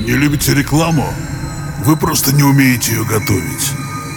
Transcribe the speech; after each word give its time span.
Не 0.00 0.12
любите 0.12 0.54
рекламу? 0.54 1.12
Вы 1.84 1.94
просто 1.94 2.34
не 2.34 2.42
умеете 2.42 2.92
ее 2.92 3.04
готовить. 3.04 3.72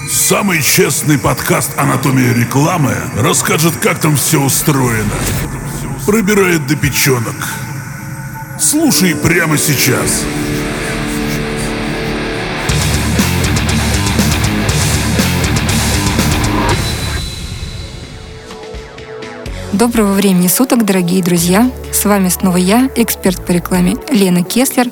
Самый 0.10 0.62
честный 0.62 1.20
подкаст 1.20 1.72
«Анатомия 1.78 2.34
рекламы» 2.34 2.96
расскажет, 3.18 3.76
как 3.82 4.00
там 4.00 4.16
все 4.16 4.42
устроено. 4.42 5.12
Пробирает 6.06 6.66
до 6.68 6.78
печенок. 6.78 7.36
Слушай 8.58 9.14
прямо 9.14 9.58
сейчас. 9.58 10.24
Доброго 19.74 20.14
времени 20.14 20.48
суток, 20.48 20.86
дорогие 20.86 21.22
друзья! 21.22 21.70
С 21.92 22.06
вами 22.06 22.30
снова 22.30 22.58
я, 22.58 22.90
эксперт 22.96 23.46
по 23.46 23.52
рекламе 23.52 23.98
Лена 24.10 24.44
Кеслер 24.44 24.90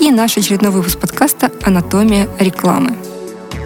и 0.00 0.10
наш 0.10 0.36
очередной 0.36 0.70
выпуск 0.70 0.98
подкаста 0.98 1.50
«Анатомия 1.62 2.28
рекламы». 2.38 2.96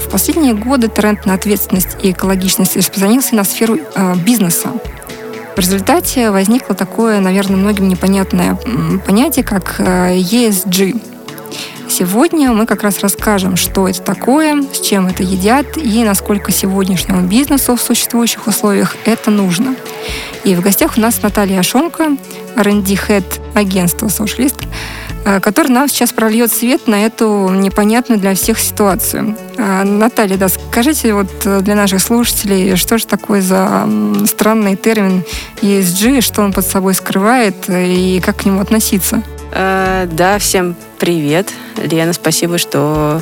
В 0.00 0.10
последние 0.10 0.54
годы 0.54 0.88
тренд 0.88 1.26
на 1.26 1.34
ответственность 1.34 1.96
и 2.02 2.10
экологичность 2.10 2.76
распространился 2.76 3.34
на 3.34 3.44
сферу 3.44 3.78
э, 3.94 4.14
бизнеса. 4.16 4.70
В 5.56 5.58
результате 5.58 6.30
возникло 6.30 6.74
такое, 6.74 7.20
наверное, 7.20 7.56
многим 7.56 7.88
непонятное 7.88 8.58
понятие, 9.06 9.44
как 9.44 9.76
э, 9.78 10.16
ESG. 10.16 11.00
Сегодня 11.88 12.52
мы 12.52 12.66
как 12.66 12.82
раз 12.82 13.00
расскажем, 13.00 13.56
что 13.56 13.88
это 13.88 14.00
такое, 14.00 14.62
с 14.72 14.80
чем 14.80 15.08
это 15.08 15.22
едят 15.22 15.76
и 15.76 16.04
насколько 16.04 16.52
сегодняшнему 16.52 17.22
бизнесу 17.22 17.76
в 17.76 17.82
существующих 17.82 18.46
условиях 18.46 18.96
это 19.04 19.30
нужно. 19.30 19.74
И 20.44 20.54
в 20.54 20.60
гостях 20.60 20.96
у 20.96 21.00
нас 21.00 21.20
Наталья 21.20 21.60
Ашонка, 21.60 22.16
R&D 22.56 22.94
Head 22.94 23.24
агентства 23.54 24.06
Socialist, 24.06 24.66
который 25.40 25.68
нам 25.68 25.88
сейчас 25.88 26.12
прольет 26.12 26.52
свет 26.52 26.86
на 26.86 27.04
эту 27.04 27.50
непонятную 27.50 28.20
для 28.20 28.34
всех 28.34 28.58
ситуацию. 28.58 29.36
Э, 29.56 29.84
Наталья, 29.84 30.36
да, 30.36 30.48
скажите 30.48 31.14
вот 31.14 31.30
э, 31.44 31.60
для 31.60 31.74
наших 31.74 32.00
слушателей, 32.00 32.76
что 32.76 32.98
же 32.98 33.06
такое 33.06 33.40
за 33.40 33.88
странный 34.26 34.76
термин 34.76 35.22
ESG, 35.62 36.20
что 36.20 36.42
он 36.42 36.52
под 36.52 36.66
собой 36.66 36.94
скрывает 36.94 37.54
и 37.68 38.20
как 38.24 38.38
к 38.38 38.44
нему 38.44 38.60
относиться? 38.60 39.22
Да, 39.52 40.38
всем 40.38 40.76
привет. 40.98 41.48
Лена, 41.76 42.12
спасибо, 42.12 42.56
что 42.56 43.20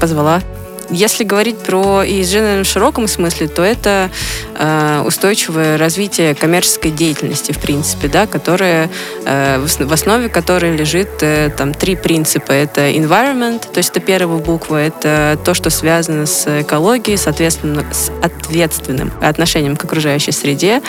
позвала 0.00 0.40
если 0.90 1.24
говорить 1.24 1.58
про 1.58 2.04
ESG 2.04 2.62
в 2.62 2.66
широком 2.66 3.08
смысле, 3.08 3.48
то 3.48 3.62
это 3.62 4.10
э, 4.54 5.02
устойчивое 5.04 5.78
развитие 5.78 6.34
коммерческой 6.34 6.90
деятельности, 6.90 7.52
в 7.52 7.58
принципе, 7.58 8.08
да, 8.08 8.26
которая, 8.26 8.90
э, 9.24 9.58
в 9.58 9.92
основе 9.92 10.28
которой 10.28 10.76
лежит 10.76 11.08
э, 11.22 11.50
там 11.56 11.74
три 11.74 11.96
принципа. 11.96 12.52
Это 12.52 12.90
environment, 12.90 13.70
то 13.72 13.78
есть 13.78 13.90
это 13.90 14.00
первая 14.00 14.38
буква, 14.38 14.76
это 14.76 15.38
то, 15.44 15.54
что 15.54 15.70
связано 15.70 16.26
с 16.26 16.62
экологией, 16.62 17.16
соответственно, 17.16 17.84
с 17.92 18.10
ответственным 18.22 19.12
отношением 19.20 19.76
к 19.76 19.84
окружающей 19.84 20.32
среде. 20.32 20.82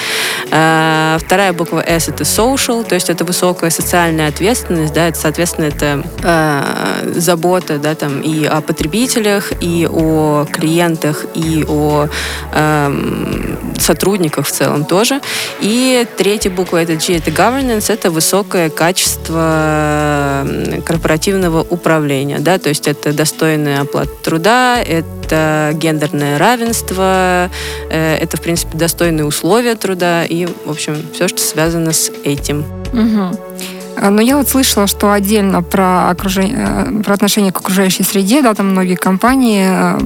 Э, 0.51 1.17
вторая 1.19 1.53
буква 1.53 1.83
S 1.85 2.07
это 2.09 2.23
social, 2.23 2.83
то 2.83 2.95
есть 2.95 3.09
это 3.09 3.23
высокая 3.25 3.69
социальная 3.69 4.27
ответственность, 4.27 4.93
да, 4.93 5.07
это, 5.07 5.19
соответственно, 5.19 5.65
это 5.65 6.03
э, 6.23 7.11
забота, 7.15 7.77
да, 7.77 7.95
там 7.95 8.21
и 8.21 8.45
о 8.45 8.61
потребителях, 8.61 9.51
и 9.61 9.86
о 9.89 10.45
клиентах, 10.45 11.25
и 11.33 11.65
о 11.67 12.07
э, 12.53 13.57
сотрудниках 13.79 14.47
в 14.47 14.51
целом 14.51 14.85
тоже. 14.85 15.21
И 15.59 16.05
третья 16.17 16.49
буква 16.49 16.77
это 16.77 16.95
G, 16.95 17.17
это 17.17 17.31
governance, 17.31 17.91
это 17.91 18.11
высокое 18.11 18.69
качество 18.69 20.45
корпоративного 20.85 21.61
управления, 21.61 22.39
да, 22.39 22.57
то 22.57 22.69
есть 22.69 22.87
это 22.87 23.13
достойная 23.13 23.81
оплата 23.81 24.11
труда, 24.23 24.81
это 24.81 25.71
гендерное 25.73 26.37
равенство, 26.37 27.49
э, 27.89 28.17
это, 28.17 28.37
в 28.37 28.41
принципе, 28.41 28.77
достойные 28.77 29.25
условия 29.25 29.75
труда 29.75 30.25
и, 30.25 30.45
в 30.45 30.69
общем, 30.69 30.95
все, 31.13 31.27
что 31.27 31.39
связано 31.39 31.93
с 31.93 32.11
этим. 32.23 32.65
Угу. 32.93 33.76
Но 33.99 34.21
я 34.21 34.37
вот 34.37 34.47
слышала, 34.47 34.85
что 34.85 35.11
отдельно 35.11 35.63
про, 35.63 36.09
окружение, 36.09 37.03
про 37.03 37.13
отношение 37.13 37.51
к 37.51 37.59
окружающей 37.59 38.03
среде, 38.03 38.41
да, 38.41 38.53
там 38.53 38.69
многие 38.71 38.95
компании 38.95 39.65
э, 39.67 39.99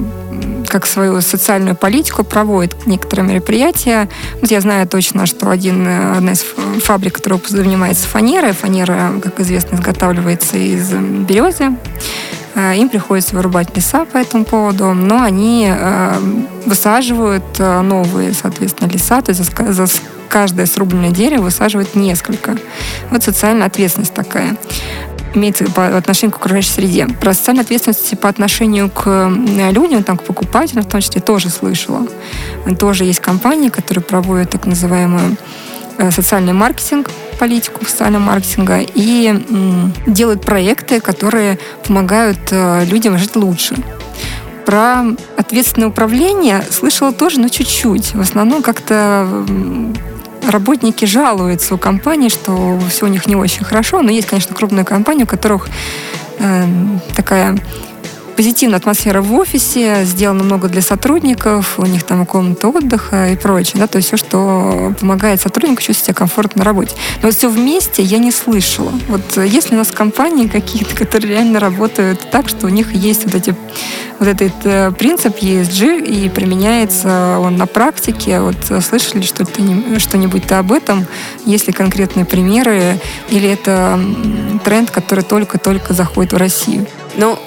как 0.66 0.86
свою 0.86 1.20
социальную 1.20 1.76
политику 1.76 2.24
проводят 2.24 2.86
некоторые 2.86 3.28
мероприятия. 3.28 4.08
Вот 4.40 4.50
я 4.50 4.60
знаю 4.60 4.88
точно, 4.88 5.26
что 5.26 5.50
один, 5.50 5.86
э, 5.86 6.16
одна 6.16 6.32
из 6.32 6.42
фабрик, 6.82 7.16
которая 7.16 7.40
занимается 7.46 8.08
фанерой, 8.08 8.52
фанера, 8.52 9.12
как 9.22 9.40
известно, 9.40 9.76
изготавливается 9.76 10.56
из 10.56 10.90
березы, 10.90 11.76
э, 12.54 12.76
им 12.76 12.88
приходится 12.88 13.36
вырубать 13.36 13.76
леса 13.76 14.06
по 14.06 14.16
этому 14.16 14.44
поводу, 14.44 14.94
но 14.94 15.22
они 15.22 15.70
высаживают 16.64 17.58
новые, 17.58 18.32
соответственно, 18.32 18.88
леса, 18.88 19.20
то 19.20 19.32
есть 19.32 19.42
каждое 20.32 20.64
срубленное 20.64 21.10
дерево 21.10 21.42
высаживают 21.42 21.94
несколько. 21.94 22.56
Вот 23.10 23.22
социальная 23.22 23.66
ответственность 23.66 24.14
такая 24.14 24.56
имеется 25.34 25.64
по 25.64 25.96
отношению 25.96 26.32
к 26.32 26.38
окружающей 26.38 26.70
среде. 26.70 27.06
Про 27.06 27.34
социальную 27.34 27.64
ответственность 27.64 28.18
по 28.18 28.28
отношению 28.28 28.90
к 28.90 29.30
людям, 29.70 30.02
там, 30.02 30.16
к 30.16 30.24
покупателям 30.24 30.84
в 30.84 30.88
том 30.88 31.00
числе, 31.02 31.20
тоже 31.20 31.50
слышала. 31.50 32.06
Тоже 32.78 33.04
есть 33.04 33.20
компании, 33.20 33.68
которые 33.68 34.02
проводят 34.02 34.50
так 34.50 34.66
называемую 34.66 35.36
э, 35.98 36.10
социальный 36.10 36.52
маркетинг, 36.54 37.10
политику 37.38 37.84
социального 37.84 38.22
маркетинга 38.22 38.80
и 38.80 39.34
делают 40.06 40.42
проекты, 40.42 41.00
которые 41.00 41.58
помогают 41.86 42.40
э, 42.50 42.84
людям 42.86 43.18
жить 43.18 43.36
лучше. 43.36 43.76
Про 44.64 45.04
ответственное 45.36 45.88
управление 45.88 46.62
слышала 46.70 47.12
тоже, 47.12 47.40
но 47.40 47.48
чуть-чуть. 47.48 48.14
В 48.14 48.20
основном 48.20 48.62
как-то 48.62 49.44
работники 50.46 51.04
жалуются 51.04 51.74
у 51.74 51.78
компаний, 51.78 52.28
что 52.28 52.78
все 52.88 53.06
у 53.06 53.08
них 53.08 53.26
не 53.26 53.36
очень 53.36 53.64
хорошо, 53.64 54.02
но 54.02 54.10
есть, 54.10 54.28
конечно, 54.28 54.54
крупные 54.54 54.84
компании, 54.84 55.24
у 55.24 55.26
которых 55.26 55.68
э, 56.38 56.64
такая 57.14 57.58
позитивная 58.36 58.78
атмосфера 58.78 59.22
в 59.22 59.32
офисе, 59.34 60.04
сделано 60.04 60.44
много 60.44 60.68
для 60.68 60.82
сотрудников, 60.82 61.78
у 61.78 61.86
них 61.86 62.02
там 62.04 62.26
комната 62.26 62.68
отдыха 62.68 63.30
и 63.30 63.36
прочее, 63.36 63.80
да, 63.80 63.86
то 63.86 63.96
есть 63.96 64.08
все, 64.08 64.16
что 64.16 64.94
помогает 64.98 65.40
сотруднику 65.40 65.82
чувствовать 65.82 66.06
себя 66.06 66.14
комфортно 66.14 66.60
на 66.60 66.64
работе. 66.64 66.94
Но 67.22 67.30
все 67.30 67.48
вместе 67.48 68.02
я 68.02 68.18
не 68.18 68.30
слышала. 68.30 68.92
Вот 69.08 69.36
есть 69.36 69.70
ли 69.70 69.76
у 69.76 69.78
нас 69.78 69.90
компании 69.90 70.46
какие-то, 70.46 70.94
которые 70.94 71.32
реально 71.32 71.60
работают 71.60 72.30
так, 72.30 72.48
что 72.48 72.66
у 72.66 72.70
них 72.70 72.94
есть 72.94 73.24
вот 73.24 73.34
эти 73.34 73.54
вот 74.18 74.28
этот 74.28 74.52
э, 74.64 74.92
принцип 74.92 75.36
ESG 75.38 76.04
и 76.04 76.28
применяется 76.28 77.38
он 77.40 77.56
на 77.56 77.66
практике. 77.66 78.40
Вот 78.40 78.56
слышали 78.82 79.22
что-то, 79.22 79.52
что-нибудь 79.98 80.50
об 80.52 80.72
этом? 80.72 81.06
Есть 81.44 81.66
ли 81.66 81.72
конкретные 81.72 82.24
примеры? 82.24 82.98
Или 83.30 83.48
это 83.48 83.98
тренд, 84.64 84.90
который 84.90 85.24
только-только 85.24 85.92
заходит 85.94 86.32
в 86.32 86.36
Россию? 86.36 86.86
Ну, 87.16 87.38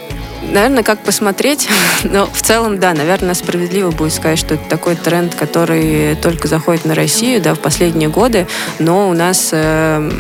Наверное, 0.52 0.84
как 0.84 1.00
посмотреть, 1.00 1.68
но 2.04 2.28
в 2.28 2.42
целом, 2.42 2.80
да, 2.80 2.94
наверное, 2.94 3.34
справедливо 3.34 3.92
будет 3.92 4.14
сказать, 4.14 4.40
что 4.40 4.56
это 4.56 4.64
такой 4.70 4.96
тренд, 4.96 5.36
который 5.36 6.16
только 6.16 6.48
заходит 6.48 6.86
на 6.86 6.96
Россию, 6.96 7.42
да, 7.42 7.54
в 7.56 7.60
последние 7.60 8.10
годы, 8.10 8.48
но 8.80 9.10
у 9.10 9.14
нас 9.14 9.50
э, 9.52 10.12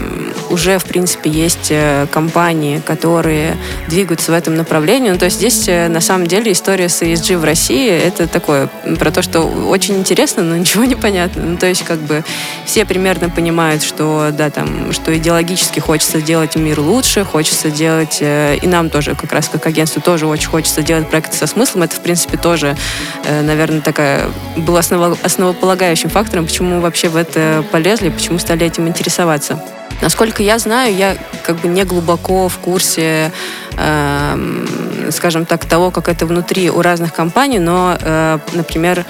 уже, 0.49 0.77
в 0.79 0.85
принципе, 0.85 1.29
есть 1.29 1.67
э, 1.69 2.07
компании, 2.11 2.81
которые 2.85 3.57
двигаются 3.87 4.31
в 4.31 4.35
этом 4.35 4.55
направлении. 4.55 5.11
Ну, 5.11 5.17
то 5.17 5.25
есть 5.25 5.37
здесь, 5.37 5.67
э, 5.67 5.87
на 5.87 6.01
самом 6.01 6.27
деле, 6.27 6.51
история 6.51 6.89
с 6.89 7.01
ESG 7.01 7.37
в 7.37 7.43
России, 7.43 7.89
это 7.89 8.27
такое, 8.27 8.69
про 8.99 9.11
то, 9.11 9.21
что 9.21 9.41
очень 9.41 9.97
интересно, 9.97 10.43
но 10.43 10.57
ничего 10.65 10.85
не 10.85 10.95
понятно. 10.95 11.43
Ну, 11.43 11.57
то 11.57 11.67
есть, 11.67 11.83
как 11.83 11.99
бы, 11.99 12.23
все 12.65 12.85
примерно 12.85 13.29
понимают, 13.29 13.83
что, 13.83 14.29
да, 14.31 14.49
там, 14.49 14.91
что 14.91 15.15
идеологически 15.15 15.79
хочется 15.79 16.19
сделать 16.19 16.55
мир 16.55 16.79
лучше, 16.79 17.23
хочется 17.23 17.69
делать, 17.69 18.17
э, 18.21 18.57
и 18.61 18.67
нам 18.67 18.89
тоже, 18.89 19.15
как 19.15 19.31
раз 19.31 19.49
как 19.49 19.65
агентству, 19.65 20.01
тоже 20.01 20.14
тоже 20.15 20.27
очень 20.27 20.47
хочется 20.47 20.81
делать 20.81 21.09
проекты 21.09 21.35
со 21.35 21.45
смыслом. 21.45 21.83
Это, 21.83 21.97
в 21.97 21.99
принципе, 21.99 22.37
тоже, 22.37 22.77
э, 23.25 23.41
наверное, 23.41 23.81
такая 23.81 24.29
была 24.55 24.79
осново, 24.79 25.17
основополагающим 25.23 26.09
фактором, 26.09 26.45
почему 26.45 26.75
мы 26.75 26.79
вообще 26.79 27.09
в 27.09 27.17
это 27.17 27.65
полезли, 27.69 28.07
почему 28.07 28.39
стали 28.39 28.65
этим 28.65 28.87
интересоваться. 28.87 29.61
Насколько 30.01 30.41
я 30.41 30.57
знаю, 30.57 30.95
я 30.95 31.17
как 31.43 31.57
бы 31.57 31.67
не 31.67 31.83
глубоко 31.83 32.47
в 32.47 32.57
курсе, 32.59 33.33
э, 33.77 34.65
скажем 35.11 35.45
так, 35.45 35.65
того, 35.65 35.91
как 35.91 36.07
это 36.07 36.25
внутри 36.25 36.69
у 36.69 36.81
разных 36.81 37.13
компаний, 37.13 37.59
но, 37.59 37.97
э, 37.99 38.39
например, 38.53 39.03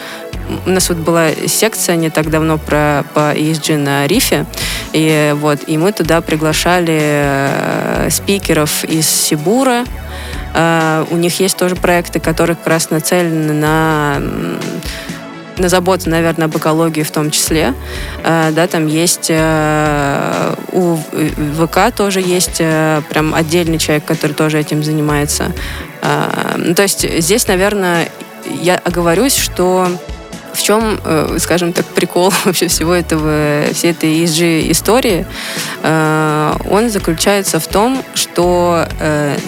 у 0.65 0.69
нас 0.71 0.89
вот 0.89 0.97
была 0.97 1.27
секция 1.47 1.97
не 1.97 2.09
так 2.09 2.31
давно 2.31 2.57
про, 2.57 3.03
по 3.13 3.35
ESG 3.35 3.77
на 3.77 4.07
Рифе, 4.07 4.47
и, 4.91 5.35
вот, 5.35 5.59
и 5.67 5.77
мы 5.77 5.91
туда 5.91 6.21
приглашали 6.21 6.99
э, 6.99 8.09
спикеров 8.09 8.83
из 8.85 9.07
Сибура, 9.07 9.85
у 11.11 11.15
них 11.17 11.39
есть 11.39 11.57
тоже 11.57 11.75
проекты, 11.75 12.19
которые 12.19 12.55
как 12.55 12.67
раз 12.67 12.89
нацелены 12.89 13.53
на 13.53 14.21
на 15.57 15.69
заботу, 15.69 16.09
наверное, 16.09 16.45
об 16.45 16.57
экологии 16.57 17.03
в 17.03 17.11
том 17.11 17.31
числе. 17.31 17.73
Э, 18.23 18.51
да, 18.51 18.67
там 18.67 18.87
есть 18.87 19.27
э, 19.29 20.55
у 20.71 20.97
ВК 20.97 21.95
тоже 21.95 22.21
есть 22.21 22.57
э, 22.59 23.01
прям 23.09 23.33
отдельный 23.33 23.77
человек, 23.77 24.05
который 24.05 24.33
тоже 24.33 24.59
этим 24.59 24.83
занимается. 24.83 25.51
Ну, 26.57 26.75
то 26.75 26.83
есть 26.83 27.19
здесь, 27.19 27.47
наверное, 27.47 28.09
я 28.61 28.75
оговорюсь, 28.75 29.35
что 29.35 29.87
чем, 30.65 30.99
скажем 31.39 31.73
так, 31.73 31.85
прикол 31.85 32.33
вообще 32.45 32.67
всего 32.67 32.93
этого, 32.93 33.65
всей 33.73 33.91
этой 33.91 34.23
ESG 34.23 34.71
истории? 34.71 35.25
Он 35.83 36.89
заключается 36.89 37.59
в 37.59 37.67
том, 37.67 38.03
что 38.15 38.87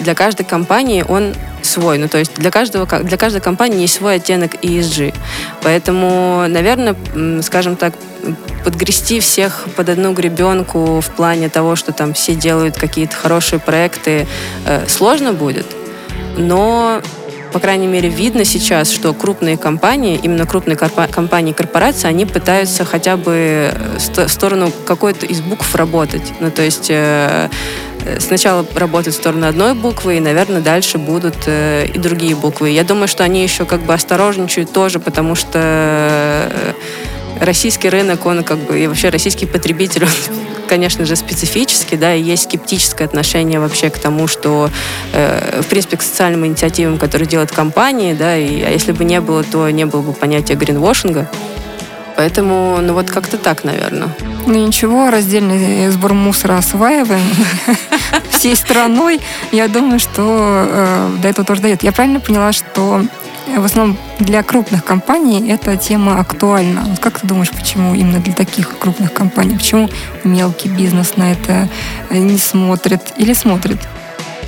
для 0.00 0.14
каждой 0.14 0.44
компании 0.44 1.04
он 1.08 1.34
свой. 1.62 1.98
Ну, 1.98 2.08
то 2.08 2.18
есть 2.18 2.34
для, 2.34 2.50
каждого, 2.50 2.86
для 2.86 3.16
каждой 3.16 3.40
компании 3.40 3.82
есть 3.82 3.94
свой 3.94 4.16
оттенок 4.16 4.54
ESG. 4.62 5.14
Поэтому, 5.62 6.46
наверное, 6.48 6.94
скажем 7.42 7.76
так, 7.76 7.94
подгрести 8.64 9.20
всех 9.20 9.66
под 9.76 9.88
одну 9.88 10.12
гребенку 10.12 11.00
в 11.00 11.10
плане 11.10 11.48
того, 11.48 11.76
что 11.76 11.92
там 11.92 12.14
все 12.14 12.34
делают 12.34 12.76
какие-то 12.76 13.16
хорошие 13.16 13.58
проекты, 13.58 14.26
э, 14.66 14.86
сложно 14.88 15.32
будет. 15.32 15.66
Но 16.36 17.00
по 17.52 17.58
крайней 17.58 17.86
мере, 17.86 18.08
видно 18.08 18.44
сейчас, 18.44 18.90
что 18.90 19.12
крупные 19.14 19.56
компании, 19.56 20.18
именно 20.22 20.46
крупные 20.46 20.76
компании 20.76 21.52
и 21.52 21.54
корпорации, 21.54 22.08
они 22.08 22.26
пытаются 22.26 22.84
хотя 22.84 23.16
бы 23.16 23.72
в 23.98 24.28
сторону 24.28 24.72
какой-то 24.86 25.26
из 25.26 25.40
букв 25.40 25.74
работать. 25.74 26.32
Ну, 26.40 26.50
то 26.50 26.62
есть 26.62 26.88
э, 26.90 27.48
сначала 28.18 28.64
работать 28.74 29.14
в 29.14 29.16
сторону 29.16 29.46
одной 29.46 29.74
буквы, 29.74 30.16
и, 30.16 30.20
наверное, 30.20 30.60
дальше 30.60 30.98
будут 30.98 31.36
э, 31.46 31.86
и 31.86 31.98
другие 31.98 32.36
буквы. 32.36 32.70
Я 32.70 32.84
думаю, 32.84 33.08
что 33.08 33.24
они 33.24 33.42
еще 33.42 33.64
как 33.64 33.80
бы 33.80 33.94
осторожничают 33.94 34.72
тоже, 34.72 35.00
потому 35.00 35.34
что 35.34 35.50
э, 35.54 36.72
российский 37.40 37.88
рынок, 37.88 38.26
он 38.26 38.44
как 38.44 38.58
бы, 38.58 38.78
и 38.80 38.86
вообще 38.86 39.08
российский 39.08 39.46
потребитель, 39.46 40.04
он, 40.04 40.10
конечно 40.68 41.04
же, 41.04 41.16
специфический, 41.16 41.96
да, 41.96 42.14
и 42.14 42.22
есть 42.22 42.44
скептическое 42.44 43.06
отношение 43.06 43.58
вообще 43.58 43.90
к 43.90 43.98
тому, 43.98 44.28
что, 44.28 44.70
э, 45.12 45.62
в 45.62 45.66
принципе, 45.66 45.96
к 45.96 46.02
социальным 46.02 46.46
инициативам, 46.46 46.98
которые 46.98 47.28
делают 47.28 47.50
компании, 47.50 48.12
да, 48.12 48.36
и 48.36 48.62
а 48.62 48.70
если 48.70 48.92
бы 48.92 49.04
не 49.04 49.20
было, 49.20 49.42
то 49.42 49.68
не 49.70 49.86
было 49.86 50.02
бы 50.02 50.12
понятия 50.12 50.54
гринвошинга. 50.54 51.28
Поэтому, 52.16 52.78
ну 52.82 52.94
вот 52.94 53.10
как-то 53.10 53.38
так, 53.38 53.62
наверное. 53.62 54.08
Ну 54.44 54.66
ничего, 54.66 55.08
раздельный 55.08 55.88
сбор 55.90 56.14
мусора 56.14 56.58
осваиваем 56.58 57.22
всей 58.30 58.56
страной. 58.56 59.20
Я 59.52 59.68
думаю, 59.68 60.00
что 60.00 60.66
э, 60.68 61.10
до 61.22 61.28
этого 61.28 61.46
тоже 61.46 61.62
дает. 61.62 61.84
Я 61.84 61.92
правильно 61.92 62.18
поняла, 62.18 62.50
что 62.50 63.02
в 63.56 63.64
основном 63.64 63.96
для 64.18 64.42
крупных 64.42 64.84
компаний 64.84 65.50
эта 65.50 65.76
тема 65.76 66.20
актуальна. 66.20 66.84
Вот 66.88 66.98
как 66.98 67.20
ты 67.20 67.26
думаешь, 67.26 67.50
почему 67.50 67.94
именно 67.94 68.20
для 68.20 68.34
таких 68.34 68.78
крупных 68.78 69.12
компаний? 69.12 69.56
Почему 69.56 69.88
мелкий 70.24 70.68
бизнес 70.68 71.16
на 71.16 71.32
это 71.32 71.68
не 72.10 72.38
смотрит 72.38 73.02
или 73.16 73.32
смотрит? 73.32 73.78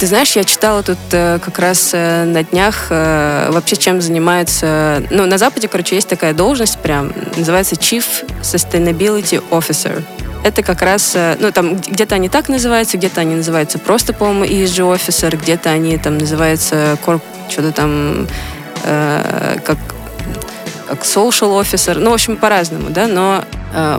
Ты 0.00 0.06
знаешь, 0.06 0.35
я 0.35 0.44
читала 0.44 0.82
тут 0.82 0.97
э, 1.12 1.38
как 1.44 1.58
раз 1.58 1.91
э, 1.93 2.25
на 2.25 2.43
днях 2.43 2.87
э, 2.88 3.50
вообще 3.50 3.76
чем 3.76 4.00
занимается... 4.00 5.02
Ну, 5.11 5.26
на 5.26 5.37
Западе, 5.37 5.69
короче, 5.69 5.94
есть 5.94 6.08
такая 6.08 6.32
должность 6.32 6.79
прям, 6.79 7.12
называется 7.37 7.75
Chief 7.75 8.05
Sustainability 8.41 9.43
Officer. 9.50 10.02
Это 10.43 10.62
как 10.62 10.81
раз, 10.81 11.12
э, 11.14 11.37
ну, 11.38 11.52
там 11.52 11.76
где-то 11.76 12.14
они 12.14 12.31
так 12.31 12.49
называются, 12.49 12.97
где-то 12.97 13.20
они 13.20 13.35
называются 13.35 13.79
просто, 13.79 14.14
по-моему, 14.14 14.47
ESG 14.47 14.97
Officer, 14.97 15.37
где-то 15.37 15.69
они 15.69 15.99
там 15.99 16.17
называются 16.17 16.97
Corp, 17.05 17.20
что-то 17.50 17.73
там 17.73 18.26
э, 18.85 19.56
как, 19.65 19.79
как 20.88 21.00
Social 21.03 21.61
Officer, 21.61 21.99
ну, 21.99 22.11
в 22.11 22.15
общем, 22.15 22.37
по-разному, 22.37 22.91
да, 22.91 23.06
но 23.06 23.44
э, 23.75 23.99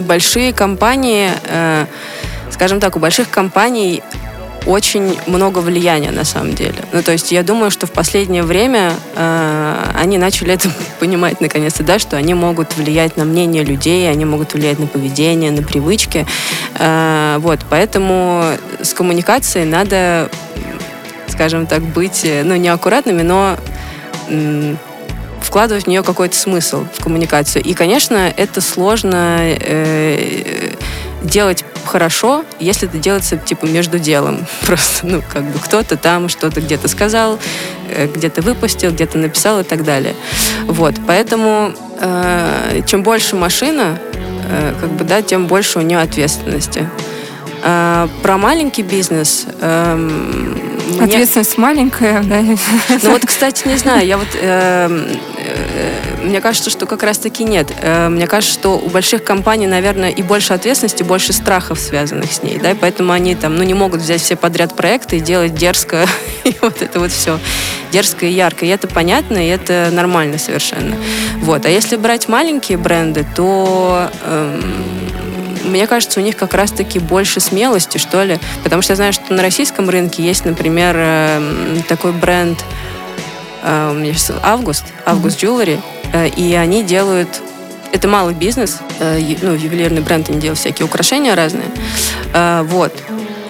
большие 0.00 0.52
компании, 0.52 1.30
э, 1.44 1.86
скажем 2.50 2.80
так, 2.80 2.96
у 2.96 2.98
больших 2.98 3.30
компаний 3.30 4.02
очень 4.66 5.16
много 5.26 5.58
влияния 5.58 6.10
на 6.10 6.24
самом 6.24 6.54
деле. 6.54 6.74
Ну, 6.92 7.02
то 7.02 7.12
есть 7.12 7.32
я 7.32 7.42
думаю, 7.42 7.70
что 7.70 7.86
в 7.86 7.92
последнее 7.92 8.42
время 8.42 8.92
э, 9.16 9.92
они 9.94 10.18
начали 10.18 10.54
это 10.54 10.70
понимать 11.00 11.40
наконец-то, 11.40 11.82
да, 11.82 11.98
что 11.98 12.16
они 12.16 12.34
могут 12.34 12.76
влиять 12.76 13.16
на 13.16 13.24
мнение 13.24 13.64
людей, 13.64 14.10
они 14.10 14.24
могут 14.24 14.54
влиять 14.54 14.78
на 14.78 14.86
поведение, 14.86 15.50
на 15.50 15.62
привычки. 15.62 16.26
Э, 16.78 17.36
вот, 17.38 17.60
поэтому 17.68 18.44
с 18.82 18.92
коммуникацией 18.92 19.64
надо, 19.64 20.30
скажем 21.40 21.66
так, 21.66 21.80
быть, 21.80 22.30
ну, 22.44 22.54
неаккуратными, 22.56 23.22
но 23.22 23.56
э, 24.28 24.74
вкладывать 25.40 25.84
в 25.84 25.86
нее 25.86 26.02
какой-то 26.02 26.36
смысл 26.36 26.84
в 26.92 27.02
коммуникацию. 27.02 27.64
И, 27.64 27.72
конечно, 27.72 28.30
это 28.36 28.60
сложно 28.60 29.38
э, 29.40 30.74
делать 31.22 31.64
хорошо, 31.86 32.44
если 32.58 32.86
это 32.86 32.98
делается 32.98 33.38
типа 33.38 33.64
между 33.64 33.98
делом. 33.98 34.46
Просто, 34.66 35.06
ну, 35.06 35.22
как 35.32 35.44
бы 35.44 35.58
кто-то 35.58 35.96
там 35.96 36.28
что-то 36.28 36.60
где-то 36.60 36.88
сказал, 36.88 37.38
э, 37.88 38.06
где-то 38.06 38.42
выпустил, 38.42 38.90
где-то 38.90 39.16
написал 39.16 39.60
и 39.60 39.64
так 39.64 39.82
далее. 39.82 40.14
Вот, 40.66 40.96
поэтому 41.06 41.72
э, 42.02 42.82
чем 42.86 43.02
больше 43.02 43.34
машина, 43.34 43.98
э, 44.46 44.74
как 44.78 44.90
бы, 44.90 45.04
да, 45.04 45.22
тем 45.22 45.46
больше 45.46 45.78
у 45.78 45.82
нее 45.82 46.00
ответственности. 46.00 46.86
Э, 47.62 48.08
про 48.22 48.38
маленький 48.38 48.82
бизнес... 48.82 49.46
Э, 49.60 49.98
Ответственность 51.00 51.56
маленькая, 51.56 52.22
да? 52.22 52.40
Ну 52.40 53.10
вот, 53.10 53.22
кстати, 53.24 53.68
не 53.68 53.76
знаю, 53.76 54.06
я 54.06 54.16
вот... 54.18 54.28
Э, 54.34 54.88
э, 55.36 56.24
мне 56.24 56.40
кажется, 56.40 56.70
что 56.70 56.86
как 56.86 57.02
раз-таки 57.02 57.44
нет. 57.44 57.72
Э, 57.80 58.08
мне 58.08 58.26
кажется, 58.26 58.52
что 58.52 58.78
у 58.78 58.88
больших 58.88 59.24
компаний, 59.24 59.66
наверное, 59.66 60.10
и 60.10 60.22
больше 60.22 60.52
ответственности, 60.52 61.02
больше 61.02 61.32
страхов, 61.32 61.78
связанных 61.78 62.32
с 62.32 62.42
ней, 62.42 62.58
да, 62.58 62.72
и 62.72 62.74
поэтому 62.74 63.12
они 63.12 63.34
там, 63.34 63.56
ну, 63.56 63.62
не 63.62 63.74
могут 63.74 64.00
взять 64.00 64.20
все 64.20 64.36
подряд 64.36 64.74
проекты 64.74 65.18
и 65.18 65.20
делать 65.20 65.54
дерзко, 65.54 66.06
и 66.44 66.54
вот 66.60 66.82
это 66.82 66.98
вот 67.00 67.12
все 67.12 67.38
дерзко 67.92 68.26
и 68.26 68.30
ярко. 68.30 68.64
И 68.64 68.68
это 68.68 68.88
понятно, 68.88 69.36
и 69.36 69.48
это 69.48 69.90
нормально 69.92 70.38
совершенно. 70.38 70.96
Вот. 71.38 71.66
А 71.66 71.68
если 71.68 71.96
брать 71.96 72.28
маленькие 72.28 72.78
бренды, 72.78 73.24
то... 73.34 74.10
Эм, 74.24 75.09
мне 75.70 75.86
кажется, 75.86 76.20
у 76.20 76.22
них 76.22 76.36
как 76.36 76.54
раз-таки 76.54 76.98
больше 76.98 77.40
смелости, 77.40 77.98
что 77.98 78.22
ли. 78.22 78.38
Потому 78.62 78.82
что 78.82 78.92
я 78.92 78.96
знаю, 78.96 79.12
что 79.12 79.32
на 79.32 79.42
российском 79.42 79.88
рынке 79.88 80.22
есть, 80.22 80.44
например, 80.44 80.96
эм, 80.96 81.82
такой 81.88 82.12
бренд 82.12 82.62
э, 83.62 84.12
Август, 84.42 84.84
Август 85.06 85.42
Jewelry, 85.42 85.80
э, 86.12 86.28
и 86.28 86.54
они 86.54 86.82
делают 86.82 87.28
это 87.92 88.06
малый 88.06 88.34
бизнес, 88.34 88.78
э, 89.00 89.18
ну, 89.42 89.52
ювелирный 89.52 90.00
бренд, 90.00 90.28
они 90.28 90.40
делают 90.40 90.58
всякие 90.58 90.86
украшения 90.86 91.34
разные. 91.34 91.70
Вот. 92.32 92.92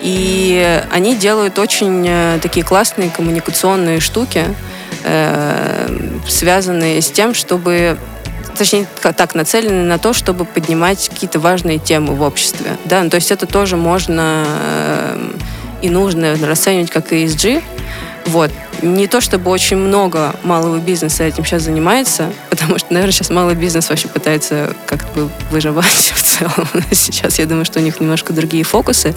И 0.01 0.83
они 0.91 1.15
делают 1.15 1.59
очень 1.59 2.39
такие 2.41 2.65
классные 2.65 3.11
коммуникационные 3.11 4.01
штуки, 4.01 4.47
связанные 6.27 7.03
с 7.03 7.11
тем, 7.11 7.35
чтобы 7.35 7.99
точнее, 8.61 8.87
так, 9.01 9.35
нацелены 9.35 9.85
на 9.85 9.97
то, 9.97 10.13
чтобы 10.13 10.45
поднимать 10.45 11.09
какие-то 11.09 11.41
важные 11.41 11.79
темы 11.79 12.15
в 12.15 12.21
обществе. 12.21 12.77
Да? 12.85 13.03
Ну, 13.03 13.09
то 13.09 13.15
есть 13.15 13.31
это 13.31 13.47
тоже 13.47 13.79
можно 13.79 14.45
э, 14.47 15.31
и 15.81 15.89
нужно 15.89 16.37
расценивать 16.37 16.91
как 16.91 17.11
ESG. 17.11 17.63
Вот. 18.27 18.51
Не 18.83 19.07
то 19.07 19.23
чтобы 19.23 19.51
очень 19.51 19.79
много 19.79 20.37
малого 20.43 20.77
бизнеса 20.77 21.25
этим 21.25 21.47
сейчас 21.47 21.63
занимается, 21.63 22.35
потому 22.51 22.79
что, 22.79 22.93
наверное, 22.93 23.13
сейчас 23.13 23.31
малый 23.31 23.55
бизнес 23.55 23.89
вообще 23.89 24.09
пытается 24.09 24.77
как-то 24.85 25.31
выживать 25.51 25.87
в 26.15 26.23
целом. 26.23 26.69
Сейчас 26.93 27.39
я 27.39 27.47
думаю, 27.47 27.65
что 27.65 27.79
у 27.79 27.83
них 27.83 27.99
немножко 27.99 28.35
другие 28.35 28.65
фокусы. 28.65 29.15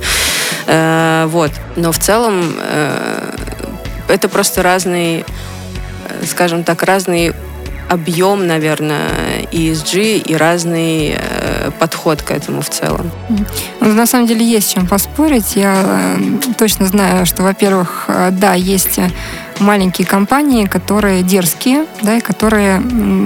Э, 0.68 1.26
вот. 1.28 1.52
Но 1.76 1.92
в 1.92 2.00
целом 2.00 2.56
э, 2.58 3.36
это 4.08 4.30
просто 4.30 4.64
разные, 4.64 5.26
скажем 6.26 6.64
так, 6.64 6.82
разные 6.84 7.34
объем, 7.90 8.48
наверное, 8.48 9.44
ESG 9.52 10.18
и 10.18 10.36
разный 10.36 11.16
э, 11.18 11.72
подход 11.80 12.22
к 12.22 12.32
этому 12.32 12.62
в 12.62 12.70
целом. 12.70 13.12
Ну, 13.80 13.94
на 13.94 14.06
самом 14.06 14.28
деле 14.28 14.46
есть 14.46 14.74
чем 14.74 14.88
поспорить. 14.88 15.56
Я 15.56 15.76
э, 15.84 16.18
точно 16.58 16.86
знаю, 16.86 17.26
что, 17.26 17.44
во-первых, 17.44 18.06
э, 18.08 18.30
да, 18.32 18.54
есть 18.54 19.00
маленькие 19.60 20.08
компании, 20.08 20.66
которые 20.66 21.22
дерзкие, 21.24 21.86
да, 22.02 22.18
и 22.18 22.22
которые 22.22 22.82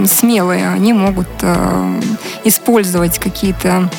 смелые. 0.07 0.69
Они 0.69 0.93
могут 0.93 1.27
э, 1.41 2.01
использовать 2.43 3.19
какие-то 3.19 3.89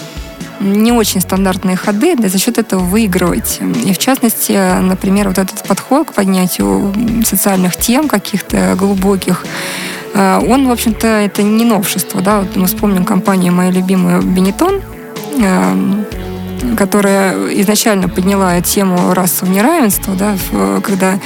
не 0.61 0.93
очень 0.93 1.21
стандартные 1.21 1.77
ходы, 1.77 2.17
да, 2.17 2.29
за 2.29 2.38
счет 2.38 2.59
этого 2.59 2.81
выигрывать. 2.81 3.61
И 3.85 3.93
в 3.93 3.99
частности, 3.99 4.81
например, 4.81 5.29
вот 5.29 5.38
этот 5.38 5.62
подход 5.62 6.09
к 6.09 6.15
поднятию 6.15 6.93
социальных 7.25 7.77
тем 7.77 8.09
каких-то 8.09 8.75
глубоких, 8.77 9.45
э, 9.45 9.98
он, 10.15 10.69
в 10.69 10.71
общем-то, 10.71 11.07
это 11.07 11.43
не 11.43 11.65
новшество. 11.65 12.21
Да? 12.21 12.41
Вот 12.41 12.57
мы 12.57 12.67
вспомним 12.67 13.05
компанию 13.05 13.53
мою 13.53 13.73
любимую 13.73 14.23
Бенетон. 14.23 14.81
Э, 16.62 16.77
которая 16.77 17.35
изначально 17.61 18.09
подняла 18.09 18.61
тему 18.61 19.12
расового 19.15 19.55
неравенства, 19.55 20.15
да, 20.15 20.37
когда 20.83 21.19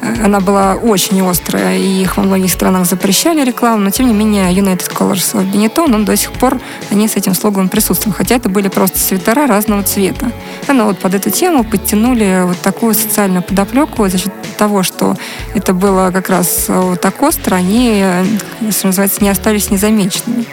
э, 0.00 0.24
она 0.24 0.40
была 0.40 0.74
очень 0.74 1.20
острая, 1.28 1.76
и 1.76 2.02
их 2.02 2.16
во 2.16 2.22
многих 2.22 2.50
странах 2.50 2.86
запрещали 2.86 3.44
рекламу, 3.44 3.84
но 3.84 3.90
тем 3.90 4.06
не 4.06 4.14
менее 4.14 4.52
United 4.52 4.90
Colors 4.92 5.34
of 5.34 5.50
Benetton, 5.52 5.94
он 5.94 6.04
до 6.04 6.16
сих 6.16 6.32
пор, 6.32 6.60
они 6.90 7.08
с 7.08 7.16
этим 7.16 7.34
слоганом 7.34 7.68
присутствуют, 7.68 8.16
хотя 8.16 8.36
это 8.36 8.48
были 8.48 8.68
просто 8.68 8.98
свитера 8.98 9.46
разного 9.46 9.82
цвета. 9.82 10.30
Но 10.68 10.86
вот 10.86 10.98
под 10.98 11.14
эту 11.14 11.30
тему 11.30 11.64
подтянули 11.64 12.44
вот 12.44 12.58
такую 12.58 12.94
социальную 12.94 13.42
подоплеку 13.42 14.08
за 14.08 14.18
счет 14.18 14.32
того, 14.56 14.82
что 14.82 15.16
это 15.54 15.74
было 15.74 16.10
как 16.12 16.28
раз 16.28 16.66
вот 16.68 17.00
так 17.00 17.22
остро, 17.22 17.56
они, 17.56 18.00
э, 18.02 18.24
что 18.70 18.88
называется, 18.88 19.22
не 19.22 19.30
остались 19.30 19.70
незамеченными. 19.70 20.46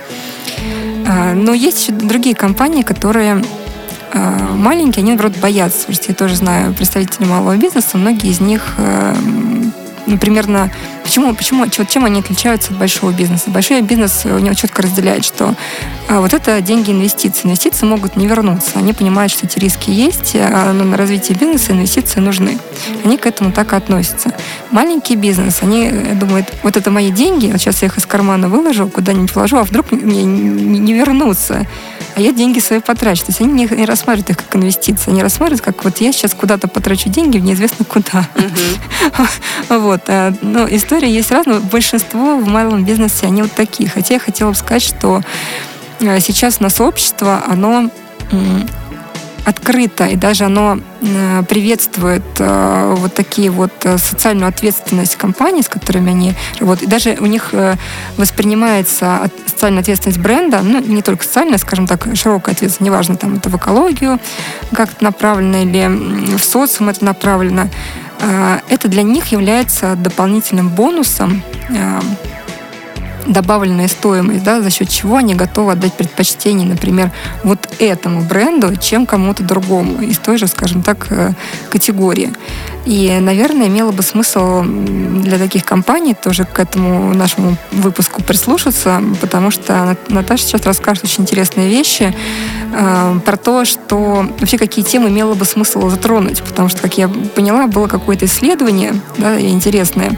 А, 1.09 1.33
но 1.33 1.53
есть 1.53 1.83
еще 1.83 1.93
другие 1.93 2.35
компании, 2.35 2.81
которые 2.81 3.41
маленькие, 4.13 5.01
они, 5.03 5.11
наоборот, 5.11 5.37
боятся. 5.41 5.79
Потому 5.79 5.95
что 5.95 6.11
я 6.11 6.15
тоже 6.15 6.35
знаю 6.35 6.73
представителей 6.73 7.27
малого 7.27 7.57
бизнеса, 7.57 7.97
многие 7.97 8.29
из 8.29 8.39
них 8.39 8.75
э, 8.77 9.15
ну, 10.07 10.17
примерно... 10.17 10.71
Почему, 11.03 11.33
почему, 11.35 11.65
чем 11.67 12.05
они 12.05 12.19
отличаются 12.21 12.71
от 12.71 12.79
большого 12.79 13.11
бизнеса? 13.11 13.49
Большой 13.49 13.81
бизнес 13.81 14.23
у 14.25 14.39
него 14.39 14.53
четко 14.55 14.81
разделяет, 14.81 15.23
что 15.23 15.53
а, 16.07 16.21
вот 16.21 16.33
это 16.33 16.59
деньги 16.61 16.91
инвестиций. 16.91 17.41
Инвестиции 17.45 17.85
могут 17.85 18.15
не 18.15 18.25
вернуться. 18.25 18.71
Они 18.75 18.93
понимают, 18.93 19.31
что 19.31 19.45
эти 19.45 19.59
риски 19.59 19.89
есть, 19.89 20.35
а, 20.35 20.71
на 20.73 20.97
развитие 20.97 21.37
бизнеса 21.37 21.73
инвестиции 21.73 22.19
нужны. 22.19 22.57
Они 23.03 23.17
к 23.17 23.25
этому 23.25 23.51
так 23.51 23.73
и 23.73 23.75
относятся. 23.75 24.31
Маленький 24.71 25.15
бизнес, 25.15 25.59
они 25.61 25.91
думают, 26.15 26.53
вот 26.63 26.77
это 26.77 26.89
мои 26.89 27.11
деньги, 27.11 27.51
вот 27.51 27.59
сейчас 27.59 27.81
я 27.81 27.87
их 27.87 27.97
из 27.97 28.05
кармана 28.05 28.47
выложу, 28.47 28.87
куда-нибудь 28.87 29.35
вложу, 29.35 29.57
а 29.57 29.63
вдруг 29.63 29.91
мне 29.91 30.23
не, 30.23 30.79
не 30.79 30.93
вернутся 30.93 31.67
а 32.17 32.19
я 32.19 32.31
деньги 32.31 32.57
свои 32.57 32.79
потрачу. 32.79 33.21
То 33.21 33.29
есть 33.29 33.41
они 33.41 33.53
не, 33.53 33.67
не 33.67 33.85
рассматривают 33.85 34.31
их 34.31 34.37
как 34.37 34.55
инвестиции, 34.55 35.11
они 35.11 35.21
рассматривают, 35.21 35.63
как 35.63 35.83
вот 35.83 35.99
я 35.99 36.11
сейчас 36.11 36.33
куда-то 36.33 36.67
потрачу 36.67 37.09
деньги 37.09 37.37
неизвестно 37.37 37.85
куда. 37.85 38.27
Вот. 39.69 40.01
А, 40.07 40.33
но 40.41 40.67
история 40.67 41.11
есть 41.11 41.31
разная. 41.31 41.59
Большинство 41.59 42.37
в 42.37 42.47
малом 42.47 42.83
бизнесе, 42.83 43.27
они 43.27 43.43
вот 43.43 43.51
такие. 43.51 43.87
Хотя 43.87 44.15
я 44.15 44.19
хотела 44.19 44.49
бы 44.49 44.55
сказать, 44.55 44.81
что 44.81 45.21
а, 46.01 46.19
сейчас 46.19 46.57
у 46.59 46.63
нас 46.63 46.81
общество, 46.81 47.43
оно 47.47 47.91
открыто, 49.47 50.05
и 50.05 50.17
даже 50.17 50.43
оно 50.43 50.77
э, 51.01 51.41
приветствует 51.47 52.25
э, 52.37 52.95
вот 52.97 53.13
такие 53.13 53.49
вот 53.49 53.71
э, 53.83 53.97
социальную 53.97 54.49
ответственность 54.49 55.15
компаний, 55.15 55.61
с 55.61 55.69
которыми 55.69 56.09
они 56.09 56.33
работают. 56.59 56.89
И 56.89 56.91
даже 56.91 57.15
у 57.21 57.27
них 57.27 57.53
воспринимается 58.17 59.31
социальная 59.45 59.79
ответственность 59.79 60.19
бренда, 60.19 60.59
ну, 60.63 60.81
не 60.81 61.01
только 61.01 61.23
социальная, 61.23 61.57
скажем 61.59 61.87
так, 61.87 62.09
широкая 62.13 62.55
ответственность, 62.55 62.81
неважно, 62.81 63.15
там 63.15 63.35
это 63.35 63.49
в 63.49 63.55
экологию 63.55 64.19
как-то 64.73 65.01
направлено 65.01 65.59
или 65.59 66.35
в 66.35 66.43
социум 66.43 66.89
это 66.89 67.05
направлено, 67.05 67.69
это 68.67 68.87
для 68.89 69.03
них 69.03 69.27
является 69.27 69.95
дополнительным 69.95 70.69
бонусом 70.69 71.41
добавленная 73.27 73.87
стоимость, 73.87 74.43
да, 74.43 74.61
за 74.61 74.69
счет 74.69 74.89
чего 74.89 75.17
они 75.17 75.35
готовы 75.35 75.73
отдать 75.73 75.93
предпочтение, 75.93 76.67
например, 76.67 77.11
вот 77.43 77.56
этому 77.85 78.21
бренду, 78.21 78.75
чем 78.75 79.05
кому-то 79.05 79.43
другому 79.43 80.01
из 80.01 80.17
той 80.17 80.37
же, 80.37 80.47
скажем 80.47 80.81
так, 80.83 81.07
э, 81.09 81.31
категории. 81.69 82.33
И, 82.87 83.17
наверное, 83.19 83.67
имело 83.67 83.91
бы 83.91 84.01
смысл 84.01 84.63
для 84.63 85.37
таких 85.37 85.65
компаний 85.65 86.13
тоже 86.13 86.45
к 86.45 86.57
этому 86.57 87.13
нашему 87.13 87.57
выпуску 87.71 88.23
прислушаться, 88.23 89.03
потому 89.19 89.51
что 89.51 89.97
Наташа 90.07 90.43
сейчас 90.43 90.65
расскажет 90.65 91.03
очень 91.03 91.23
интересные 91.23 91.67
вещи 91.69 92.15
э, 92.73 93.19
про 93.25 93.35
то, 93.35 93.65
что 93.65 94.25
вообще 94.39 94.57
какие 94.57 94.85
темы 94.85 95.09
имело 95.09 95.33
бы 95.33 95.43
смысл 95.43 95.89
затронуть, 95.89 96.41
потому 96.43 96.69
что, 96.69 96.81
как 96.81 96.97
я 96.97 97.09
поняла, 97.09 97.67
было 97.67 97.87
какое-то 97.87 98.25
исследование 98.25 98.93
да, 99.17 99.37
интересное, 99.37 100.17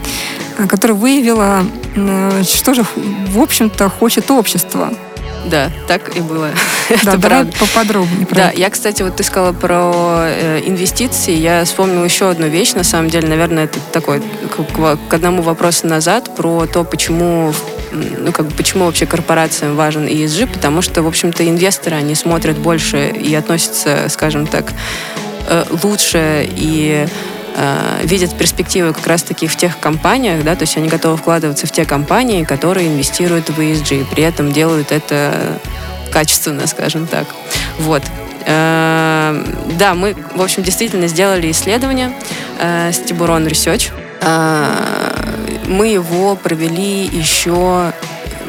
э, 0.56 0.68
которое 0.68 0.94
выявило, 0.94 1.64
э, 1.96 2.42
что 2.44 2.74
же, 2.74 2.84
в 3.28 3.40
общем-то, 3.40 3.88
хочет 3.90 4.30
общество. 4.30 4.90
Да, 5.46 5.70
так 5.86 6.16
и 6.16 6.20
было. 6.20 6.50
Да, 7.04 7.16
давай 7.16 7.46
поподробнее 7.46 8.26
про 8.26 8.34
Да, 8.34 8.48
это. 8.50 8.58
я, 8.60 8.70
кстати, 8.70 9.02
вот 9.02 9.16
ты 9.16 9.22
сказала 9.22 9.52
про 9.52 10.24
э, 10.26 10.62
инвестиции. 10.66 11.32
Я 11.32 11.64
вспомнила 11.64 12.04
еще 12.04 12.28
одну 12.28 12.48
вещь, 12.48 12.72
на 12.72 12.84
самом 12.84 13.10
деле, 13.10 13.28
наверное, 13.28 13.64
это 13.64 13.78
такой 13.92 14.20
к, 14.20 14.98
к 15.08 15.14
одному 15.14 15.42
вопросу 15.42 15.86
назад 15.86 16.34
про 16.36 16.66
то, 16.66 16.84
почему 16.84 17.52
ну, 17.92 18.32
как 18.32 18.46
бы, 18.46 18.54
почему 18.54 18.86
вообще 18.86 19.06
корпорациям 19.06 19.76
важен 19.76 20.06
ESG, 20.06 20.52
потому 20.52 20.82
что, 20.82 21.02
в 21.02 21.08
общем-то, 21.08 21.48
инвесторы, 21.48 21.96
они 21.96 22.14
смотрят 22.14 22.58
больше 22.58 23.08
и 23.08 23.34
относятся, 23.34 24.08
скажем 24.08 24.46
так, 24.46 24.72
э, 25.48 25.64
лучше 25.82 26.48
и 26.48 27.06
э, 27.60 28.00
видят 28.04 28.36
перспективы 28.36 28.92
как 28.92 29.06
раз-таки 29.06 29.46
в 29.46 29.56
тех 29.56 29.78
компаниях, 29.78 30.42
да, 30.44 30.56
то 30.56 30.62
есть 30.62 30.76
они 30.76 30.88
готовы 30.88 31.16
вкладываться 31.16 31.66
в 31.66 31.72
те 31.72 31.84
компании, 31.84 32.44
которые 32.44 32.88
инвестируют 32.88 33.50
в 33.50 33.60
ESG, 33.60 34.06
при 34.10 34.22
этом 34.22 34.52
делают 34.52 34.92
это 34.92 35.58
качественно, 36.10 36.66
скажем 36.66 37.06
так. 37.06 37.26
Вот. 37.78 38.02
Э, 38.46 39.44
да, 39.78 39.94
мы, 39.94 40.16
в 40.34 40.42
общем, 40.42 40.62
действительно 40.62 41.06
сделали 41.06 41.50
исследование 41.50 42.12
э, 42.58 42.92
с 42.92 42.98
Тибурон 42.98 43.46
Research. 43.46 43.90
Мы 45.66 45.86
его 45.86 46.36
провели 46.36 47.06
еще 47.06 47.92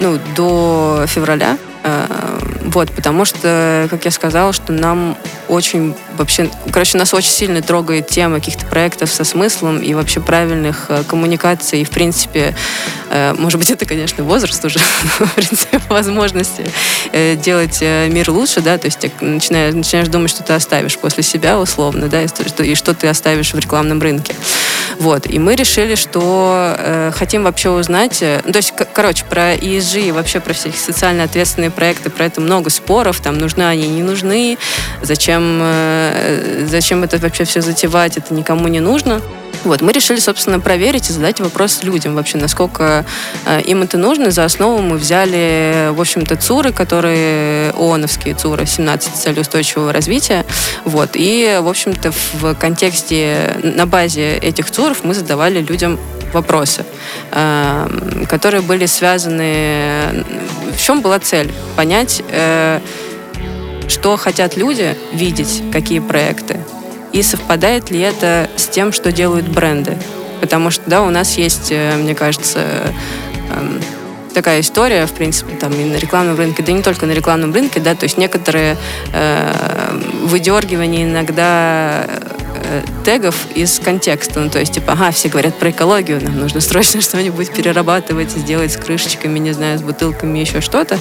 ну, 0.01 0.20
до 0.36 1.06
февраля 1.08 1.58
вот, 1.84 2.92
потому 2.92 3.26
что, 3.26 3.88
как 3.90 4.06
я 4.06 4.12
сказала, 4.12 4.54
что 4.54 4.72
нам 4.72 5.18
очень 5.48 5.96
вообще, 6.18 6.50
короче, 6.72 6.98
нас 6.98 7.14
очень 7.14 7.32
сильно 7.32 7.62
трогает 7.62 8.08
тема 8.08 8.36
каких-то 8.36 8.66
проектов 8.66 9.12
со 9.12 9.24
смыслом 9.24 9.80
и 9.80 9.94
вообще 9.94 10.22
правильных 10.22 10.86
э, 10.90 11.04
коммуникаций. 11.08 11.82
И, 11.82 11.84
в 11.84 11.90
принципе, 11.90 12.56
э, 13.10 13.34
может 13.38 13.60
быть, 13.60 13.72
это, 13.72 13.86
конечно, 13.86 14.24
возраст 14.24 14.64
уже, 14.64 14.80
в 15.20 15.34
принципе, 15.34 15.82
возможности 15.90 16.64
делать 17.44 17.82
мир 17.82 18.30
лучше, 18.30 18.62
да, 18.62 18.78
то 18.78 18.86
есть 18.86 19.06
начинаешь, 19.20 19.74
начинаешь 19.74 20.08
думать, 20.08 20.30
что 20.30 20.44
ты 20.44 20.54
оставишь 20.54 20.98
после 20.98 21.24
себя 21.24 21.60
условно, 21.60 22.08
да, 22.08 22.22
и 22.22 22.28
что, 22.28 22.64
и 22.64 22.76
что 22.76 22.94
ты 22.94 23.08
оставишь 23.08 23.54
в 23.54 23.60
рекламном 23.60 24.02
рынке. 24.02 24.36
Вот, 25.01 25.25
и 25.25 25.39
мы 25.39 25.55
решили, 25.55 25.96
что 25.96 26.75
э, 26.77 27.12
хотим 27.12 27.46
вообще 27.46 27.72
узнать, 27.72 28.22
э, 28.22 28.39
то 28.43 28.58
есть, 28.58 28.72
короче, 28.93 29.25
про 29.25 29.55
ESG 29.55 30.10
и 30.10 30.12
вообще 30.12 30.39
про 30.39 30.53
все 30.53 30.72
социально 30.72 31.24
ответственные 31.24 31.72
проекты, 31.72 32.12
про 32.12 32.25
это 32.25 32.39
много 32.39 32.70
споров, 32.70 33.20
там 33.20 33.39
нужны 33.39 33.63
они, 33.63 33.88
не 33.88 34.03
нужны, 34.03 34.60
зачем, 35.01 35.60
э, 35.60 36.67
зачем 36.70 37.03
это 37.03 37.17
вообще 37.17 37.46
все 37.46 37.62
затевать, 37.62 38.17
это 38.17 38.31
никому 38.36 38.67
не 38.67 38.79
нужно. 38.79 39.24
Вот, 39.63 39.82
мы 39.82 39.91
решили, 39.91 40.20
собственно, 40.20 40.60
проверить 40.60 41.10
и 41.10 41.13
задать 41.13 41.39
вопрос 41.39 41.84
людям 41.84 42.15
вообще, 42.15 42.38
насколько 42.38 43.06
э, 43.46 43.62
им 43.62 43.84
это 43.84 43.98
нужно. 43.98 44.32
За 44.32 44.46
основу 44.46 44.82
мы 44.82 44.98
взяли, 44.98 45.89
в 45.91 46.01
общем-то, 46.01 46.36
ЦУРы, 46.36 46.72
которые 46.74 47.72
ООНовские 47.72 48.34
ЦУРы, 48.34 48.65
17 48.65 49.13
целей 49.13 49.41
устойчивого 49.41 49.94
развития. 49.94 50.46
Вот, 50.84 51.12
и, 51.13 51.60
в 51.62 51.68
общем-то, 51.68 52.12
в 52.34 52.56
контексте, 52.56 53.56
на 53.63 53.86
базе 53.86 54.38
этих 54.38 54.72
ЦУРов 54.72 55.03
мы 55.03 55.13
задавали 55.13 55.62
людям 55.62 56.00
вопросы, 56.34 56.84
э, 57.32 57.88
которые 58.27 58.62
были 58.62 58.86
связаны... 58.88 60.25
В 60.75 60.82
чем 60.82 61.01
была 61.01 61.20
цель? 61.20 61.51
Понять, 61.75 62.24
э, 62.30 62.80
что 63.88 64.18
хотят 64.18 64.58
люди 64.58 64.98
видеть, 65.13 65.62
какие 65.72 66.00
проекты, 66.00 66.62
и 67.13 67.24
совпадает 67.24 67.91
ли 67.91 68.00
это 68.00 68.50
с 68.56 68.68
тем, 68.68 68.91
что 68.91 69.12
делают 69.12 69.48
бренды. 69.48 69.98
Потому 70.39 70.72
что, 70.72 70.84
да, 70.88 71.03
у 71.03 71.10
нас 71.10 71.38
есть, 71.38 71.72
э, 71.72 71.96
мне 71.98 72.15
кажется, 72.15 72.60
эм, 73.51 73.80
такая 74.34 74.62
история, 74.62 75.06
в 75.06 75.12
принципе, 75.12 75.56
там 75.56 75.72
и 75.74 75.84
на 75.84 75.98
рекламном 75.98 76.36
рынке, 76.36 76.63
да 76.63 76.72
не 76.72 76.82
только 76.82 77.06
на 77.06 77.12
рекламном 77.12 77.53
рынке, 77.53 77.80
да, 77.80 77.96
то 77.96 78.06
есть 78.06 78.18
некоторые 78.18 78.77
э, 79.13 80.00
выдергивания 80.24 81.03
иногда 81.03 82.06
тегов 83.04 83.36
из 83.56 83.80
контекста. 83.80 84.40
Ну, 84.40 84.50
то 84.50 84.60
есть, 84.60 84.74
типа, 84.74 84.94
ага, 84.94 85.12
все 85.12 85.30
говорят 85.30 85.56
про 85.56 85.70
экологию, 85.72 86.22
нам 86.24 86.40
нужно 86.40 86.62
срочно 86.62 87.01
что-нибудь 87.01 87.51
перерабатывать, 87.51 88.32
сделать 88.32 88.74
с 88.74 88.78
крышечками, 88.78 89.40
не 89.40 89.51
знаю, 89.51 89.78
с 89.80 89.82
бутылками, 89.82 90.40
еще 90.40 90.62
что-то. 90.62 91.00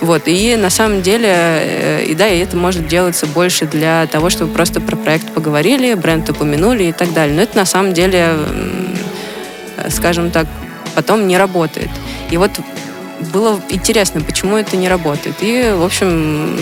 Вот. 0.00 0.22
И 0.26 0.56
на 0.56 0.70
самом 0.70 1.02
деле, 1.02 1.28
э, 1.28 2.04
и 2.04 2.14
да, 2.14 2.28
и 2.28 2.38
это 2.38 2.56
может 2.56 2.86
делаться 2.86 3.26
больше 3.26 3.66
для 3.66 4.06
того, 4.06 4.30
чтобы 4.30 4.52
просто 4.52 4.80
про 4.80 4.96
проект 4.96 5.32
поговорили, 5.32 5.94
бренд 5.94 6.28
упомянули 6.28 6.84
и 6.84 6.92
так 6.92 7.12
далее. 7.12 7.34
Но 7.34 7.42
это 7.42 7.56
на 7.56 7.66
самом 7.66 7.94
деле, 7.94 8.34
скажем 9.88 10.30
так, 10.30 10.46
потом 10.94 11.26
не 11.26 11.38
работает. 11.38 11.90
И 12.30 12.36
вот 12.36 12.50
было 13.32 13.60
интересно, 13.68 14.20
почему 14.20 14.56
это 14.56 14.76
не 14.76 14.88
работает. 14.88 15.36
И, 15.40 15.72
в 15.76 15.82
общем, 15.82 16.58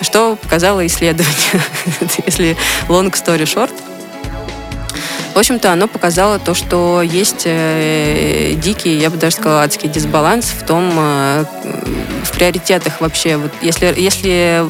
что 0.00 0.36
показало 0.36 0.86
исследование, 0.86 1.62
если 2.26 2.56
long 2.88 3.12
story 3.12 3.44
short. 3.44 3.72
В 5.38 5.40
общем-то, 5.40 5.72
оно 5.72 5.86
показало 5.86 6.40
то, 6.40 6.52
что 6.52 7.00
есть 7.00 7.42
э, 7.44 8.54
дикий, 8.56 8.98
я 8.98 9.08
бы 9.08 9.18
даже 9.18 9.36
сказала, 9.36 9.62
адский 9.62 9.88
дисбаланс 9.88 10.46
в 10.46 10.66
том, 10.66 10.90
э, 10.96 11.44
в 12.24 12.32
приоритетах 12.32 13.00
вообще. 13.00 13.36
Вот 13.36 13.52
если, 13.62 13.94
если 13.96 14.68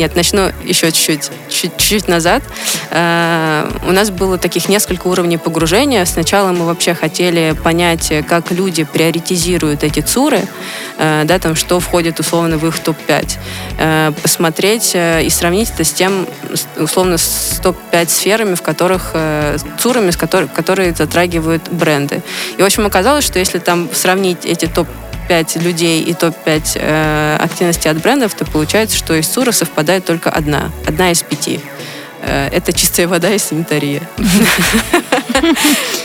Нет, 0.00 0.16
начну 0.16 0.50
еще 0.64 0.90
чуть-чуть, 0.92 1.30
чуть-чуть 1.50 2.08
назад. 2.08 2.42
Э, 2.90 3.70
у 3.86 3.92
нас 3.92 4.08
было 4.08 4.38
таких 4.38 4.70
несколько 4.70 5.08
уровней 5.08 5.36
погружения. 5.36 6.06
Сначала 6.06 6.52
мы 6.52 6.64
вообще 6.64 6.94
хотели 6.94 7.54
понять, 7.62 8.10
как 8.26 8.50
люди 8.50 8.84
приоритизируют 8.84 9.84
эти 9.84 10.00
ЦУРы, 10.00 10.40
э, 10.96 11.24
да, 11.26 11.38
там, 11.38 11.54
что 11.54 11.80
входит 11.80 12.18
условно 12.18 12.56
в 12.56 12.66
их 12.66 12.78
топ-5. 12.78 13.36
Э, 13.76 14.12
посмотреть 14.22 14.92
и 14.94 15.28
сравнить 15.28 15.68
это 15.68 15.84
с 15.84 15.92
тем, 15.92 16.26
условно, 16.78 17.18
с 17.18 17.60
топ-5 17.62 18.08
сферами, 18.08 18.54
в 18.54 18.62
которых, 18.62 19.12
ЦУРами, 19.78 20.12
с 20.12 20.16
которых, 20.16 20.50
которые 20.54 20.94
затрагивают 20.94 21.68
бренды. 21.70 22.22
И, 22.56 22.62
в 22.62 22.64
общем, 22.64 22.86
оказалось, 22.86 23.26
что 23.26 23.38
если 23.38 23.58
там 23.58 23.90
сравнить 23.92 24.46
эти 24.46 24.64
топ 24.64 24.88
топ-5 25.30 25.62
людей 25.62 26.02
и 26.02 26.14
топ-5 26.14 26.72
э, 26.74 27.36
активностей 27.40 27.90
от 27.90 27.98
брендов, 27.98 28.34
то 28.34 28.44
получается, 28.44 28.96
что 28.96 29.14
из 29.14 29.30
СУРа 29.30 29.52
совпадает 29.52 30.04
только 30.04 30.30
одна. 30.30 30.70
Одна 30.86 31.10
из 31.12 31.22
пяти. 31.22 31.60
Э, 32.22 32.48
это 32.48 32.72
чистая 32.72 33.06
вода 33.06 33.30
и 33.30 33.38
санитария. 33.38 34.02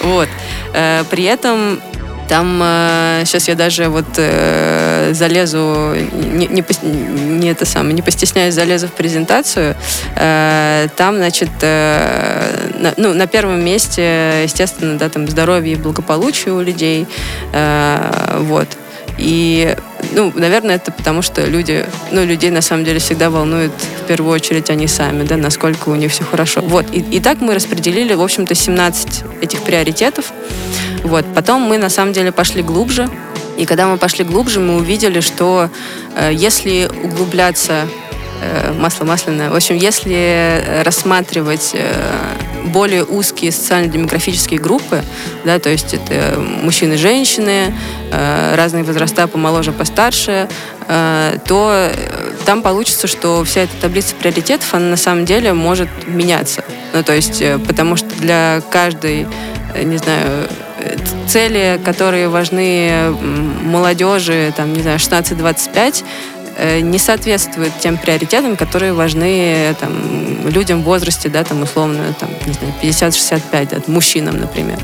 Вот. 0.01 0.29
Э, 0.73 1.03
при 1.09 1.23
этом 1.23 1.81
там 2.29 2.59
э, 2.63 3.23
сейчас 3.25 3.47
я 3.47 3.55
даже 3.55 3.89
вот 3.89 4.05
э, 4.17 5.11
залезу, 5.13 5.95
не, 6.13 6.47
не, 6.47 6.63
не 6.83 7.49
это 7.49 7.65
самое, 7.65 7.93
не 7.93 8.01
постесняюсь, 8.01 8.53
залезу 8.53 8.87
в 8.87 8.91
презентацию. 8.91 9.75
Э, 10.15 10.87
там, 10.95 11.15
значит, 11.15 11.49
э, 11.61 12.69
на, 12.79 12.93
ну, 12.97 13.13
на 13.13 13.27
первом 13.27 13.63
месте, 13.63 14.43
естественно, 14.43 14.97
да, 14.97 15.09
там 15.09 15.27
здоровье 15.27 15.73
и 15.73 15.75
благополучие 15.75 16.53
у 16.53 16.61
людей. 16.61 17.07
Э, 17.51 18.37
вот. 18.41 18.67
И, 19.17 19.75
ну, 20.11 20.31
наверное, 20.35 20.75
это 20.75 20.91
потому, 20.91 21.21
что 21.21 21.45
люди, 21.45 21.85
ну, 22.11 22.25
людей 22.25 22.49
на 22.49 22.61
самом 22.61 22.83
деле 22.83 22.99
всегда 22.99 23.29
волнует 23.29 23.71
в 23.71 24.07
первую 24.07 24.33
очередь 24.33 24.69
они 24.69 24.87
сами, 24.87 25.23
да, 25.23 25.37
насколько 25.37 25.89
у 25.89 25.95
них 25.95 26.11
все 26.11 26.23
хорошо. 26.23 26.61
Вот, 26.61 26.85
и, 26.91 26.99
и 26.99 27.19
так 27.19 27.41
мы 27.41 27.53
распределили, 27.53 28.13
в 28.13 28.21
общем-то, 28.21 28.55
17 28.55 29.23
этих 29.41 29.61
приоритетов. 29.61 30.31
Вот, 31.03 31.25
потом 31.33 31.61
мы 31.61 31.77
на 31.77 31.89
самом 31.89 32.13
деле 32.13 32.31
пошли 32.31 32.61
глубже, 32.61 33.09
и 33.57 33.65
когда 33.65 33.87
мы 33.87 33.97
пошли 33.97 34.25
глубже, 34.25 34.59
мы 34.59 34.75
увидели, 34.75 35.21
что 35.21 35.69
э, 36.15 36.31
если 36.33 36.89
углубляться 37.03 37.87
Э, 38.41 38.73
масло 38.73 39.05
масляное. 39.05 39.49
В 39.49 39.55
общем, 39.55 39.75
если 39.77 40.81
рассматривать 40.83 41.71
э, 41.73 41.93
более 42.75 43.05
узкие 43.05 43.53
социально-демографические 43.53 44.59
группы, 44.59 45.01
да, 45.45 45.59
то 45.59 45.69
есть 45.69 45.93
это 45.93 46.37
мужчины, 46.37 46.97
женщины, 46.97 47.73
э, 48.11 48.55
разные 48.55 48.83
возраста, 48.83 49.27
помоложе, 49.27 49.71
постарше, 49.71 50.49
то 51.47 51.89
там 52.45 52.61
получится, 52.61 53.07
что 53.07 53.43
вся 53.43 53.61
эта 53.61 53.73
таблица 53.81 54.13
приоритетов, 54.13 54.71
она 54.75 54.89
на 54.89 54.97
самом 54.97 55.25
деле 55.25 55.51
может 55.51 55.89
меняться. 56.05 56.63
Ну, 56.93 57.01
то 57.01 57.13
есть, 57.13 57.41
потому 57.65 57.95
что 57.95 58.09
для 58.19 58.61
каждой, 58.69 59.25
не 59.83 59.97
знаю, 59.97 60.47
цели, 61.27 61.81
которые 61.83 62.29
важны 62.29 63.15
молодежи, 63.63 64.53
там, 64.55 64.73
не 64.73 64.83
знаю, 64.83 64.99
16-25, 64.99 66.03
Э, 66.03 66.34
не 66.81 66.99
соответствует 66.99 67.71
тем 67.79 67.97
приоритетам, 67.97 68.55
которые 68.55 68.93
важны 68.93 69.75
там, 69.79 70.47
людям 70.47 70.81
в 70.81 70.85
возрасте, 70.85 71.29
да, 71.29 71.43
там, 71.43 71.63
условно, 71.63 72.13
там, 72.19 72.29
не 72.45 72.53
знаю, 72.53 72.73
50-65, 72.81 73.69
да, 73.69 73.77
мужчинам, 73.87 74.39
например. 74.39 74.79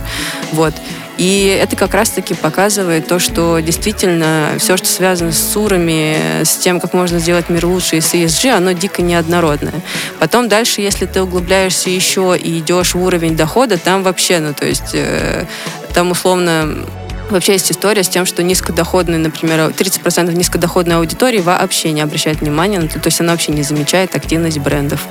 Вот. 0.52 0.74
И 1.18 1.46
это 1.62 1.76
как 1.76 1.94
раз-таки 1.94 2.34
показывает 2.34 3.08
то, 3.08 3.20
что 3.20 3.60
действительно 3.60 4.54
все, 4.58 4.76
что 4.76 4.88
связано 4.88 5.32
с 5.32 5.52
сурами, 5.52 6.42
с 6.44 6.58
тем, 6.58 6.80
как 6.80 6.94
можно 6.94 7.20
сделать 7.20 7.48
мир 7.50 7.68
лучше 7.68 7.98
и 7.98 8.02
с 8.02 8.14
ESG, 8.14 8.50
оно 8.50 8.72
дико 8.72 9.02
неоднородное. 9.02 9.82
Потом 10.20 10.50
дальше, 10.50 10.82
если 10.82 11.06
ты 11.06 11.22
углубляешься 11.22 11.90
еще 11.92 12.36
и 12.36 12.58
идешь 12.60 12.96
в 12.96 13.04
уровень 13.04 13.36
дохода, 13.36 13.78
там 13.78 14.02
вообще, 14.02 14.40
ну, 14.40 14.54
то 14.54 14.66
есть 14.66 14.92
э, 14.94 15.46
там 15.94 16.10
условно 16.10 16.86
Вообще 17.32 17.54
есть 17.54 17.72
история 17.72 18.04
с 18.04 18.10
тем, 18.10 18.26
что 18.26 18.44
низкодоходные, 18.44 19.18
например, 19.18 19.60
30% 19.60 20.34
низкодоходной 20.34 20.98
аудитории 20.98 21.40
вообще 21.40 21.92
не 21.92 22.02
обращает 22.02 22.42
внимания 22.42 22.82
то, 22.82 23.00
есть 23.06 23.22
она 23.22 23.32
вообще 23.32 23.52
не 23.52 23.64
замечает 23.64 24.16
активность 24.16 24.60
брендов. 24.60 25.02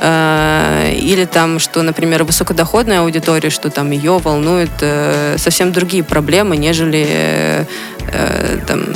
Э, 0.00 0.92
или 0.94 1.24
там, 1.24 1.58
что, 1.58 1.82
например, 1.82 2.24
высокодоходная 2.24 3.00
аудитория, 3.00 3.50
что 3.50 3.70
там 3.70 3.90
ее 3.90 4.18
волнуют 4.18 4.70
э, 4.80 5.36
совсем 5.38 5.72
другие 5.72 6.02
проблемы, 6.02 6.56
нежели 6.56 7.06
э, 7.08 8.58
там, 8.66 8.86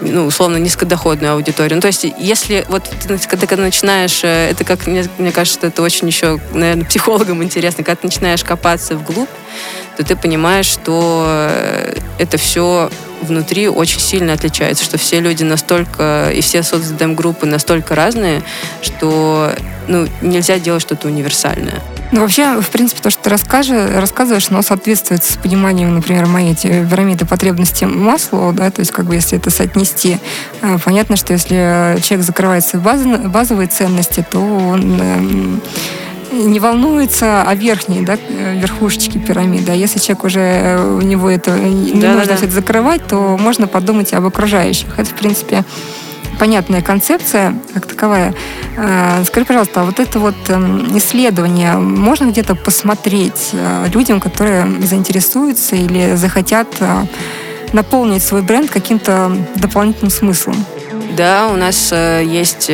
ну, 0.00 0.26
условно, 0.26 0.56
низкодоходную 0.58 1.34
аудиторию. 1.34 1.76
Ну, 1.76 1.80
то 1.80 1.88
есть, 1.88 2.04
если 2.18 2.64
вот 2.68 2.82
когда 3.28 3.46
ты 3.46 3.56
начинаешь, 3.56 4.20
это 4.22 4.64
как, 4.64 4.86
мне, 4.86 5.04
мне 5.18 5.32
кажется, 5.32 5.66
это 5.66 5.82
очень 5.82 6.08
еще, 6.08 6.38
наверное, 6.52 6.84
психологам 6.84 7.42
интересно, 7.42 7.84
когда 7.84 8.00
ты 8.00 8.06
начинаешь 8.06 8.44
копаться 8.44 8.96
вглубь, 8.96 9.28
то 9.96 10.04
ты 10.04 10.16
понимаешь, 10.16 10.66
что 10.66 11.26
это 12.18 12.36
все 12.36 12.90
внутри 13.22 13.68
очень 13.68 14.00
сильно 14.00 14.32
отличается, 14.32 14.84
что 14.84 14.98
все 14.98 15.20
люди 15.20 15.42
настолько, 15.42 16.30
и 16.34 16.40
все 16.40 16.62
соцдем-группы 16.62 17.46
настолько 17.46 17.94
разные, 17.94 18.42
что 18.80 19.52
ну, 19.88 20.06
нельзя 20.20 20.58
делать 20.58 20.82
что-то 20.82 21.08
универсальное. 21.08 21.82
Ну, 22.10 22.22
вообще, 22.22 22.58
в 22.60 22.68
принципе, 22.70 23.02
то, 23.02 23.10
что 23.10 23.24
ты 23.24 23.30
расскажешь, 23.30 23.90
рассказываешь, 23.94 24.46
оно 24.50 24.62
соответствует 24.62 25.24
с 25.24 25.36
пониманием, 25.36 25.94
например, 25.94 26.24
моей 26.26 26.54
пирамиды 26.54 27.26
потребностей 27.26 27.84
масла, 27.84 28.52
да, 28.52 28.70
то 28.70 28.80
есть, 28.80 28.92
как 28.92 29.04
бы, 29.04 29.14
если 29.14 29.36
это 29.36 29.50
соотнести, 29.50 30.18
э, 30.62 30.78
понятно, 30.82 31.16
что 31.16 31.34
если 31.34 31.98
человек 32.02 32.24
закрывает 32.24 32.64
свои 32.64 32.80
базовые 32.82 33.68
ценности, 33.68 34.24
то 34.30 34.38
он 34.38 35.00
эм, 35.00 35.62
не 36.32 36.60
волнуется 36.60 37.42
о 37.42 37.54
верхней, 37.54 38.02
да, 38.02 38.16
верхушечке 38.54 39.18
пирамиды. 39.18 39.72
А 39.72 39.74
если 39.74 39.98
человек 39.98 40.24
уже, 40.24 40.40
э, 40.40 40.96
у 40.96 41.00
него 41.00 41.30
это 41.30 41.52
не 41.58 42.00
да, 42.00 42.12
нужно 42.12 42.26
да, 42.26 42.36
все 42.36 42.46
это 42.46 42.54
закрывать, 42.54 43.06
то 43.06 43.36
можно 43.38 43.66
подумать 43.66 44.12
об 44.12 44.26
окружающих. 44.26 44.98
Это, 44.98 45.10
в 45.10 45.14
принципе, 45.14 45.64
понятная 46.38 46.82
концепция 46.82 47.54
как 47.74 47.86
таковая. 47.86 48.34
Э, 48.76 49.24
скажи, 49.24 49.46
пожалуйста, 49.46 49.82
а 49.82 49.84
вот 49.84 50.00
это 50.00 50.18
вот 50.18 50.36
эм, 50.48 50.96
исследование 50.96 51.74
можно 51.74 52.30
где-то 52.30 52.54
посмотреть 52.54 53.50
э, 53.52 53.86
людям, 53.92 54.20
которые 54.20 54.66
заинтересуются 54.82 55.76
или 55.76 56.14
захотят 56.14 56.68
наполнить 57.72 58.22
свой 58.22 58.42
бренд 58.42 58.70
каким-то 58.70 59.30
дополнительным 59.56 60.10
смыслом? 60.10 60.64
Да, 61.16 61.48
у 61.52 61.56
нас 61.56 61.92
есть 61.92 62.70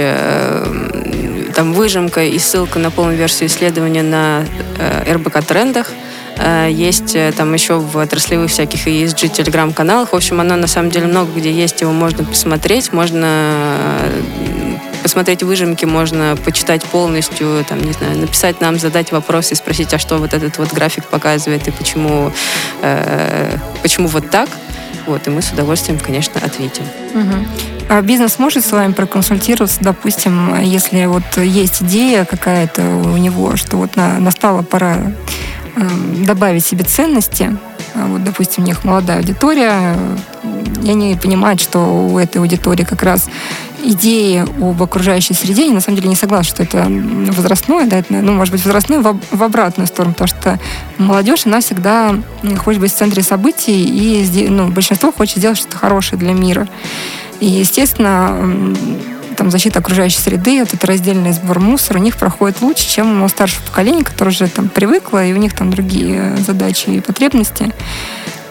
там 1.55 1.73
выжимка 1.73 2.25
и 2.25 2.39
ссылка 2.39 2.79
на 2.79 2.91
полную 2.91 3.17
версию 3.17 3.49
исследования 3.49 4.03
на 4.03 4.45
э, 4.79 5.13
РБК 5.15 5.45
трендах. 5.45 5.91
Э, 6.37 6.69
есть 6.71 7.15
э, 7.15 7.33
там 7.37 7.53
еще 7.55 7.79
в 7.79 7.97
отраслевых 7.99 8.51
всяких 8.51 8.87
ESG 8.87 9.29
телеграм-каналах. 9.29 10.13
В 10.13 10.17
общем, 10.17 10.41
оно 10.41 10.57
на 10.57 10.67
самом 10.67 10.91
деле 10.91 11.07
много 11.07 11.31
где 11.33 11.53
есть, 11.53 11.81
его 11.81 11.93
можно 11.93 12.25
посмотреть, 12.25 12.93
можно 12.93 14.09
посмотреть 15.03 15.43
выжимки, 15.43 15.85
можно 15.85 16.37
почитать 16.45 16.83
полностью, 16.83 17.65
там, 17.69 17.79
не 17.83 17.93
знаю, 17.93 18.17
написать 18.17 18.63
нам, 18.63 18.79
задать 18.79 19.13
вопросы 19.13 19.53
и 19.53 19.57
спросить, 19.57 19.93
а 19.93 19.99
что 19.99 20.17
вот 20.17 20.33
этот 20.33 20.57
вот 20.57 20.73
график 20.73 21.05
показывает 21.05 21.69
и 21.69 21.71
почему, 21.71 22.33
э, 22.81 23.57
почему 23.83 24.09
вот 24.09 24.31
так. 24.31 24.49
Вот, 25.07 25.27
и 25.27 25.31
мы 25.31 25.43
с 25.43 25.53
удовольствием, 25.53 25.99
конечно, 25.99 26.41
ответим. 26.43 26.85
Угу. 27.15 27.74
А 27.89 28.01
бизнес 28.01 28.39
может 28.39 28.65
с 28.65 28.73
вами 28.73 28.93
проконсультироваться, 28.93 29.79
допустим, 29.81 30.61
если 30.61 31.05
вот 31.07 31.37
есть 31.37 31.83
идея 31.83 32.25
какая-то 32.25 32.83
у 32.83 33.17
него, 33.17 33.57
что 33.57 33.77
вот 33.77 33.97
на, 33.97 34.19
настала 34.19 34.63
пора 34.63 34.97
э, 35.77 35.89
добавить 36.27 36.65
себе 36.65 36.85
ценности, 36.85 37.57
а 37.95 38.07
вот, 38.07 38.25
допустим, 38.25 38.65
у 38.65 38.67
них 38.67 38.85
молодая 38.85 39.19
аудитория, 39.19 39.97
и 40.83 40.91
они 40.91 41.17
понимают, 41.23 41.61
что 41.61 41.79
у 41.79 42.19
этой 42.19 42.39
аудитории 42.39 42.85
как 42.85 43.03
раз 43.03 43.29
идеи 43.85 44.45
об 44.61 44.83
окружающей 44.83 45.35
среде, 45.35 45.67
я 45.67 45.73
на 45.73 45.81
самом 45.81 45.97
деле 45.97 46.09
не 46.09 46.17
согласна, 46.17 46.45
что 46.45 46.63
это 46.63 46.87
возрастное, 46.89 47.87
да, 47.87 47.99
это, 47.99 48.15
ну, 48.15 48.33
может 48.33 48.53
быть, 48.53 48.65
возрастное 48.65 49.01
в, 49.01 49.21
в 49.31 49.43
обратную 49.43 49.87
сторону, 49.87 50.15
потому 50.15 50.29
что 50.29 50.59
молодежь, 50.99 51.47
она 51.47 51.61
всегда 51.61 52.15
хочет 52.59 52.81
быть 52.81 52.93
в 52.93 52.97
центре 52.97 53.23
событий, 53.23 53.85
и 53.85 54.49
ну, 54.49 54.69
большинство 54.69 55.13
хочет 55.13 55.39
сделать 55.39 55.59
что-то 55.59 55.77
хорошее 55.77 56.19
для 56.19 56.33
мира. 56.33 56.67
И, 57.41 57.47
естественно, 57.47 58.75
там, 59.37 59.51
защита 59.51 59.81
окружающей 59.81 60.19
среды, 60.19 60.61
вот 60.61 60.73
это 60.73 60.87
раздельный 60.87 61.33
сбор 61.33 61.59
мусора 61.59 61.99
у 61.99 62.03
них 62.03 62.17
проходит 62.17 62.61
лучше, 62.63 62.89
чем 62.89 63.23
у 63.23 63.29
старшего 63.29 63.63
поколения, 63.63 64.05
которое 64.05 64.31
уже 64.31 64.49
там 64.49 64.69
привыкло, 64.69 65.25
и 65.25 65.33
у 65.33 65.37
них 65.37 65.55
там 65.55 65.71
другие 65.71 66.37
задачи 66.37 66.91
и 66.91 67.01
потребности. 67.01 67.73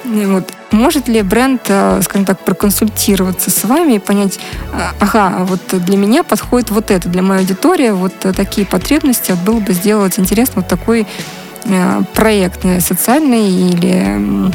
И 0.06 0.26
вот. 0.26 0.52
Может 0.72 1.08
ли 1.08 1.22
бренд, 1.22 1.62
э, 1.68 2.02
скажем 2.04 2.26
так, 2.26 2.40
проконсультироваться 2.40 3.52
с 3.52 3.64
вами 3.64 3.94
и 3.94 4.00
понять, 4.00 4.40
э, 4.74 4.78
ага, 5.00 5.46
вот 5.46 5.62
для 5.72 5.98
меня 5.98 6.24
подходит 6.24 6.72
вот 6.72 6.92
это, 6.92 7.08
для 7.10 7.22
моей 7.22 7.42
аудитории 7.42 7.92
вот 7.92 8.14
такие 8.36 8.66
потребности, 8.66 9.36
было 9.46 9.60
бы 9.60 9.74
сделать 9.74 10.20
интересно 10.20 10.56
вот 10.58 10.68
такой 10.68 11.08
э, 11.66 12.02
проект 12.14 12.66
социальный 12.82 13.50
или 13.50 14.52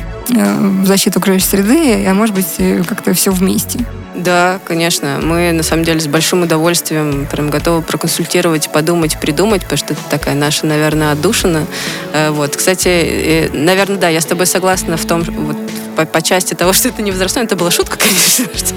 защиту 0.85 1.21
окружающей 1.21 1.47
среды, 1.47 2.07
а 2.07 2.13
может 2.13 2.35
быть 2.35 2.57
как-то 2.87 3.15
все 3.15 3.31
вместе? 3.31 3.87
Да, 4.19 4.59
конечно. 4.65 5.21
Мы, 5.23 5.53
на 5.53 5.63
самом 5.63 5.85
деле, 5.85 6.01
с 6.01 6.09
большим 6.09 6.43
удовольствием 6.43 7.27
прям 7.31 7.51
готовы 7.51 7.83
проконсультировать, 7.83 8.69
подумать, 8.71 9.19
придумать, 9.21 9.63
потому 9.63 9.79
что 9.79 9.93
это 9.93 10.03
такая 10.11 10.35
наша, 10.35 10.67
наверное, 10.67 11.13
отдушина. 11.13 11.67
Э, 12.13 12.31
вот. 12.31 12.57
Кстати, 12.57 13.49
наверное, 13.53 13.97
да, 13.97 14.09
я 14.09 14.21
с 14.21 14.27
тобой 14.27 14.47
согласна 14.47 14.97
в 14.97 15.05
том, 15.05 15.23
вот, 15.23 15.57
по, 15.99 16.07
по 16.07 16.23
части 16.23 16.55
того, 16.55 16.73
что 16.73 16.89
это 16.89 17.03
не 17.03 17.11
возрастное, 17.11 17.43
это 17.43 17.57
была 17.57 17.73
шутка, 17.73 17.99
конечно, 17.99 18.45
что, 18.57 18.75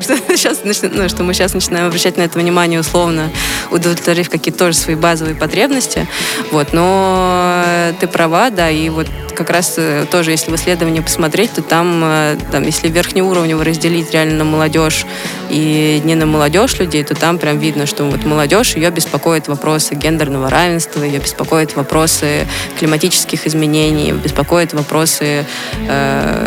что, 0.00 0.36
сейчас, 0.36 0.62
ну, 0.64 1.08
что 1.08 1.22
мы 1.22 1.32
сейчас 1.32 1.54
начинаем 1.54 1.86
обращать 1.86 2.16
на 2.16 2.22
это 2.22 2.40
внимание 2.40 2.80
условно, 2.80 3.30
удовлетворив 3.70 4.28
какие-то 4.28 4.58
тоже 4.58 4.76
свои 4.76 4.96
базовые 4.96 5.36
потребности. 5.36 6.08
Вот. 6.50 6.72
Но 6.72 7.64
ты 8.00 8.08
права, 8.08 8.50
да, 8.50 8.68
и 8.68 8.88
вот 8.88 9.06
как 9.40 9.50
раз 9.50 9.74
э, 9.78 10.04
тоже, 10.10 10.32
если 10.32 10.50
в 10.50 10.54
исследовании 10.56 11.00
посмотреть, 11.00 11.52
то 11.52 11.62
там, 11.62 12.02
э, 12.04 12.36
там 12.52 12.62
если 12.64 12.88
верхнеуровнево 12.88 13.64
разделить 13.64 14.10
реально 14.10 14.38
на 14.38 14.44
молодежь 14.44 15.06
и 15.48 16.02
не 16.04 16.14
на 16.14 16.26
молодежь 16.26 16.78
людей, 16.78 17.02
то 17.04 17.14
там 17.14 17.38
прям 17.38 17.58
видно, 17.58 17.86
что 17.86 18.04
вот 18.04 18.24
молодежь, 18.24 18.74
ее 18.76 18.90
беспокоят 18.90 19.48
вопросы 19.48 19.94
гендерного 19.94 20.50
равенства, 20.50 21.02
ее 21.02 21.20
беспокоят 21.20 21.74
вопросы 21.74 22.46
климатических 22.78 23.46
изменений, 23.46 24.12
беспокоят 24.12 24.74
вопросы 24.74 25.46
э, 25.88 26.39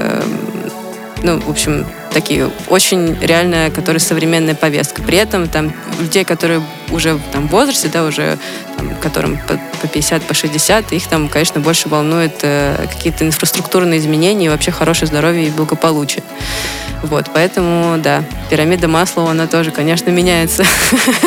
ну, 1.24 1.40
в 1.40 1.50
общем, 1.50 1.86
такие 2.14 2.52
очень 2.68 3.18
реальная, 3.22 3.72
которая 3.72 4.00
современная 4.00 4.56
повестка. 4.56 5.02
При 5.02 5.18
этом 5.18 5.48
там 5.48 5.74
людей, 6.00 6.26
которые 6.26 6.62
уже 6.92 7.18
там, 7.32 7.48
в 7.48 7.52
возрасте, 7.52 7.90
да, 7.92 8.04
уже 8.04 8.38
там, 8.78 8.94
которым 9.02 9.38
по, 9.48 9.60
по 9.82 9.88
50, 9.88 10.22
по 10.24 10.34
60, 10.34 10.92
их 10.92 11.08
там, 11.08 11.30
конечно, 11.30 11.62
больше 11.62 11.88
волнует 11.88 12.40
э, 12.42 12.88
какие-то 12.92 13.26
инфраструктурные 13.26 14.00
изменения 14.00 14.48
и 14.48 14.50
вообще 14.50 14.72
хорошее 14.72 15.08
здоровье 15.08 15.48
и 15.48 15.50
благополучие. 15.50 16.24
Вот, 17.02 17.30
поэтому, 17.34 17.98
да, 17.98 18.24
пирамида 18.50 18.88
Маслова, 18.88 19.32
она 19.32 19.48
тоже, 19.48 19.72
конечно, 19.72 20.10
меняется 20.10 20.64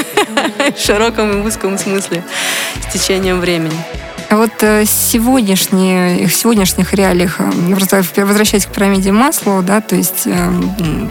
в 0.77 0.79
широком 0.79 1.43
и 1.43 1.47
узком 1.47 1.79
смысле 1.79 2.23
с 2.87 2.93
течением 2.93 3.41
времени. 3.41 3.77
А 4.29 4.37
вот 4.37 4.51
э, 4.63 4.85
сегодняшние, 4.87 6.27
в 6.27 6.35
сегодняшних 6.35 6.95
реалиях, 6.95 7.37
э, 7.39 8.25
возвращаясь 8.25 8.67
к 8.67 8.71
пирамиде 8.71 9.13
Маслоу, 9.13 9.63
да, 9.63 9.81
то 9.81 9.95
есть 9.95 10.23
э, 10.27 10.53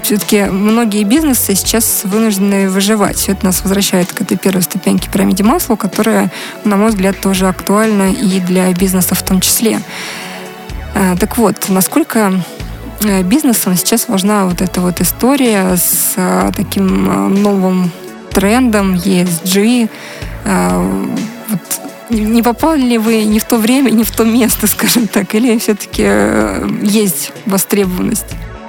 все-таки 0.04 0.44
многие 0.44 1.04
бизнесы 1.04 1.56
сейчас 1.56 2.02
вынуждены 2.04 2.70
выживать. 2.70 3.16
Все 3.16 3.32
это 3.32 3.46
нас 3.46 3.62
возвращает 3.62 4.12
к 4.12 4.22
этой 4.22 4.36
первой 4.36 4.64
ступеньке 4.64 5.10
пирамиде 5.10 5.44
Маслоу, 5.44 5.78
которая, 5.78 6.30
на 6.66 6.76
мой 6.76 6.90
взгляд, 6.90 7.18
тоже 7.22 7.48
актуальна 7.48 8.12
и 8.12 8.42
для 8.42 8.72
бизнеса 8.74 9.16
в 9.16 9.24
том 9.24 9.40
числе. 9.40 9.80
Так 10.94 11.38
вот, 11.38 11.70
насколько 11.70 12.34
бизнесам 13.24 13.76
сейчас 13.76 14.08
важна 14.08 14.46
вот 14.46 14.62
эта 14.62 14.82
вот 14.82 15.02
история 15.02 15.76
с 15.76 16.16
таким 16.56 17.42
новым 17.42 17.92
трендом 18.32 18.96
ESG, 18.96 19.90
вот 20.46 21.60
не 22.10 22.44
попали 22.44 22.82
ли 22.82 22.98
вы 22.98 23.24
не 23.24 23.40
в 23.40 23.46
то 23.46 23.58
время, 23.58 23.90
не 23.90 24.04
в 24.04 24.12
то 24.12 24.24
место, 24.24 24.68
скажем 24.76 25.08
так, 25.08 25.34
или 25.36 25.58
все-таки 25.58 26.04
э, 26.06 26.68
есть 26.82 27.32
востребованность? 27.46 28.26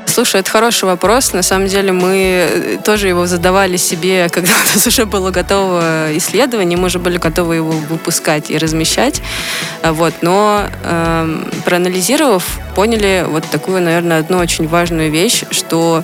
Слушай, 0.06 0.40
это 0.40 0.50
хороший 0.50 0.84
вопрос. 0.84 1.34
На 1.34 1.42
самом 1.42 1.66
деле 1.66 1.92
мы 1.92 2.48
э, 2.50 2.78
тоже 2.82 3.08
его 3.08 3.26
задавали 3.26 3.76
себе, 3.76 4.28
когда 4.32 4.50
у 4.52 4.74
нас 4.74 4.86
уже 4.86 5.04
было 5.04 5.30
готово 5.30 6.16
исследование, 6.16 6.78
мы 6.78 6.86
уже 6.86 6.98
были 6.98 7.18
готовы 7.18 7.56
его 7.56 7.72
выпускать 7.72 8.50
и 8.50 8.56
размещать. 8.56 9.20
А 9.82 9.92
вот. 9.92 10.14
Но 10.22 10.68
э, 10.84 11.44
проанализировав, 11.64 12.44
поняли 12.74 13.26
вот 13.28 13.44
такую, 13.50 13.82
наверное, 13.82 14.20
одну 14.20 14.38
очень 14.38 14.66
важную 14.68 15.10
вещь, 15.10 15.42
что 15.50 16.02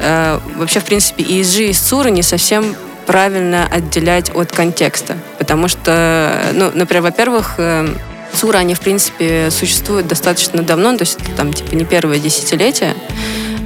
э, 0.00 0.38
вообще, 0.56 0.80
в 0.80 0.84
принципе, 0.84 1.24
ESG 1.24 1.70
и 1.70 1.72
СЦУРы 1.72 2.10
не 2.10 2.22
совсем 2.22 2.76
правильно 3.06 3.66
отделять 3.70 4.34
от 4.34 4.52
контекста. 4.52 5.16
Потому 5.38 5.68
что, 5.68 6.40
ну, 6.52 6.70
например, 6.74 7.02
во-первых, 7.02 7.54
э, 7.58 7.88
ЦУРы, 8.34 8.58
они, 8.58 8.74
в 8.74 8.80
принципе, 8.80 9.50
существуют 9.50 10.08
достаточно 10.08 10.62
давно, 10.62 10.96
то 10.96 11.02
есть 11.02 11.18
там, 11.36 11.52
типа, 11.52 11.74
не 11.74 11.84
первое 11.84 12.18
десятилетие. 12.18 12.94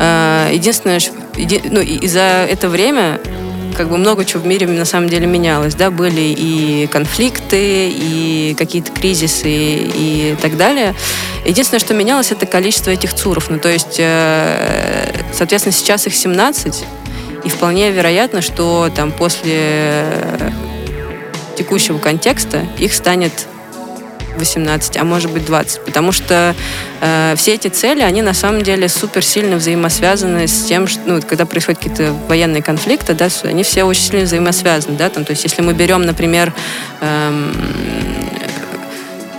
Э, 0.00 0.50
единственное, 0.52 1.00
ну, 1.70 1.80
и 1.80 2.06
за 2.06 2.46
это 2.48 2.68
время 2.68 3.20
как 3.78 3.90
бы 3.90 3.96
много 3.96 4.24
чего 4.24 4.42
в 4.42 4.46
мире 4.46 4.66
на 4.66 4.84
самом 4.84 5.08
деле 5.08 5.26
менялось, 5.28 5.76
да, 5.76 5.92
были 5.92 6.34
и 6.36 6.88
конфликты, 6.88 7.88
и 7.88 8.56
какие-то 8.58 8.90
кризисы, 8.90 9.48
и 9.48 10.36
так 10.42 10.56
далее. 10.56 10.96
Единственное, 11.46 11.78
что 11.78 11.94
менялось, 11.94 12.32
это 12.32 12.44
количество 12.44 12.90
этих 12.90 13.14
ЦУРов, 13.14 13.50
ну, 13.50 13.60
то 13.60 13.68
есть, 13.68 13.96
э, 13.98 15.12
соответственно, 15.32 15.72
сейчас 15.72 16.08
их 16.08 16.14
17, 16.16 16.84
и 17.48 17.50
вполне 17.50 17.90
вероятно, 17.90 18.42
что 18.42 18.90
там 18.94 19.10
после 19.10 20.52
текущего 21.56 21.98
контекста 21.98 22.66
их 22.78 22.92
станет 22.92 23.32
18, 24.36 24.98
а 24.98 25.04
может 25.04 25.32
быть 25.32 25.46
20, 25.46 25.84
потому 25.86 26.12
что 26.12 26.54
э, 27.00 27.34
все 27.36 27.54
эти 27.54 27.68
цели, 27.68 28.02
они 28.02 28.20
на 28.20 28.34
самом 28.34 28.62
деле 28.62 28.88
супер 28.88 29.24
сильно 29.24 29.56
взаимосвязаны 29.56 30.46
с 30.46 30.64
тем, 30.64 30.86
что, 30.86 31.00
ну, 31.06 31.22
когда 31.22 31.46
происходят 31.46 31.80
какие-то 31.80 32.12
военные 32.28 32.62
конфликты, 32.62 33.14
да, 33.14 33.28
они 33.44 33.62
все 33.62 33.84
очень 33.84 34.02
сильно 34.02 34.24
взаимосвязаны, 34.24 34.96
да, 34.96 35.08
там, 35.08 35.24
то 35.24 35.32
есть 35.32 35.42
если 35.42 35.62
мы 35.62 35.72
берем, 35.72 36.02
например, 36.02 36.52
эм, 37.00 37.56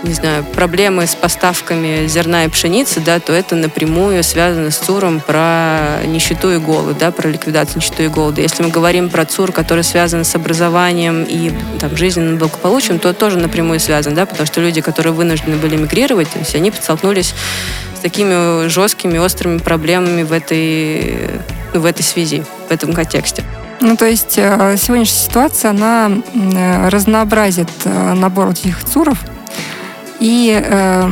не 0.02 0.14
знаю, 0.14 0.44
проблемы 0.44 1.06
с 1.06 1.14
поставками 1.14 2.06
зерна 2.06 2.44
и 2.44 2.48
пшеницы, 2.48 3.00
да, 3.00 3.20
то 3.20 3.32
это 3.32 3.54
напрямую 3.54 4.22
связано 4.24 4.70
с 4.70 4.76
ЦУРом 4.78 5.20
про 5.20 6.00
нищету 6.06 6.50
и 6.52 6.58
голод, 6.58 6.98
да, 6.98 7.10
про 7.10 7.28
ликвидацию 7.28 7.78
нищеты 7.78 8.04
и 8.04 8.08
голода. 8.08 8.40
Если 8.40 8.62
мы 8.62 8.70
говорим 8.70 9.10
про 9.10 9.24
ЦУР, 9.24 9.52
который 9.52 9.84
связан 9.84 10.24
с 10.24 10.34
образованием 10.34 11.24
и 11.24 11.52
там, 11.78 11.96
жизненным 11.96 12.38
благополучием, 12.38 12.98
то 12.98 13.12
тоже 13.12 13.38
напрямую 13.38 13.80
связан, 13.80 14.14
да, 14.14 14.26
потому 14.26 14.46
что 14.46 14.60
люди, 14.60 14.80
которые 14.80 15.12
вынуждены 15.12 15.56
были 15.56 15.76
мигрировать, 15.76 16.30
то 16.30 16.38
есть 16.38 16.54
они 16.54 16.72
столкнулись 16.72 17.34
с 17.96 18.00
такими 18.00 18.68
жесткими, 18.68 19.18
острыми 19.18 19.58
проблемами 19.58 20.22
в 20.22 20.32
этой, 20.32 21.30
ну, 21.74 21.80
в 21.80 21.84
этой 21.84 22.02
связи, 22.02 22.42
в 22.68 22.72
этом 22.72 22.94
контексте. 22.94 23.44
Ну, 23.82 23.96
то 23.96 24.06
есть 24.06 24.34
э, 24.36 24.76
сегодняшняя 24.78 25.26
ситуация, 25.26 25.70
она 25.70 26.10
разнообразит 26.90 27.68
э, 27.84 28.12
набор 28.14 28.50
этих 28.50 28.84
ЦУРов, 28.84 29.18
и 30.20 30.62
э, 30.62 31.10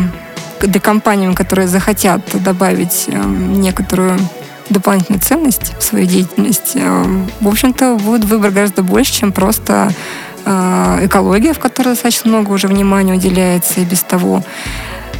компаниям, 0.82 1.34
которые 1.34 1.66
захотят 1.66 2.20
добавить 2.42 3.04
э, 3.08 3.22
некоторую 3.24 4.18
дополнительную 4.68 5.20
ценность 5.20 5.72
в 5.78 5.82
свою 5.82 6.06
деятельность, 6.06 6.72
э, 6.74 7.04
в 7.40 7.48
общем-то, 7.48 7.96
будет 7.96 8.24
выбор 8.24 8.50
гораздо 8.50 8.82
больше, 8.82 9.12
чем 9.12 9.32
просто 9.32 9.90
э, 10.44 10.98
экология, 11.06 11.54
в 11.54 11.58
которой 11.58 11.90
достаточно 11.90 12.30
много 12.30 12.52
уже 12.52 12.68
внимания 12.68 13.14
уделяется 13.14 13.80
и 13.80 13.84
без 13.84 14.02
того. 14.02 14.42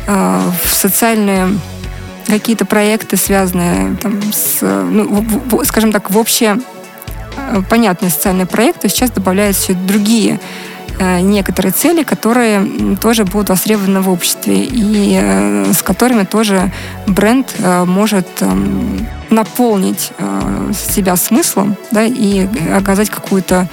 Э, 0.06 0.40
в 0.64 0.68
социальные 0.68 1.58
какие-то 2.26 2.66
проекты, 2.66 3.16
связанные 3.16 3.96
там, 3.96 4.20
с, 4.32 4.60
ну, 4.60 5.04
в, 5.08 5.56
в, 5.56 5.64
скажем 5.64 5.92
так, 5.92 6.10
в 6.10 6.18
общие 6.18 6.60
э, 7.36 7.62
понятные 7.70 8.10
социальные 8.10 8.46
проекты, 8.46 8.90
сейчас 8.90 9.10
добавляются 9.10 9.72
другие 9.72 10.34
Э, 10.34 10.77
некоторые 11.00 11.72
цели, 11.72 12.02
которые 12.02 12.96
тоже 13.00 13.24
будут 13.24 13.48
востребованы 13.50 14.00
в 14.00 14.10
обществе 14.10 14.64
и 14.64 15.18
э, 15.20 15.72
с 15.72 15.82
которыми 15.82 16.24
тоже 16.24 16.72
бренд 17.06 17.54
э, 17.58 17.84
может 17.84 18.26
эм, 18.40 19.06
наполнить 19.30 20.12
себя 20.72 21.16
смыслом 21.16 21.76
да, 21.90 22.04
и 22.04 22.46
оказать 22.74 23.10
какую-то 23.10 23.68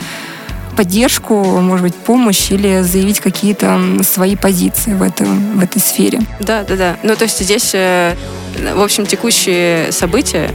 поддержку, 0.75 1.35
может 1.61 1.83
быть, 1.83 1.95
помощь 1.95 2.51
или 2.51 2.81
заявить 2.81 3.21
какие-то 3.21 3.79
свои 4.03 4.35
позиции 4.35 4.93
в, 4.93 5.01
этом, 5.01 5.57
в 5.57 5.63
этой 5.63 5.79
сфере. 5.79 6.19
Да, 6.41 6.63
да, 6.63 6.75
да. 6.75 6.97
Ну, 7.03 7.15
то 7.15 7.23
есть 7.23 7.39
здесь, 7.39 7.71
в 7.73 8.81
общем, 8.81 9.05
текущие 9.05 9.93
события, 9.93 10.51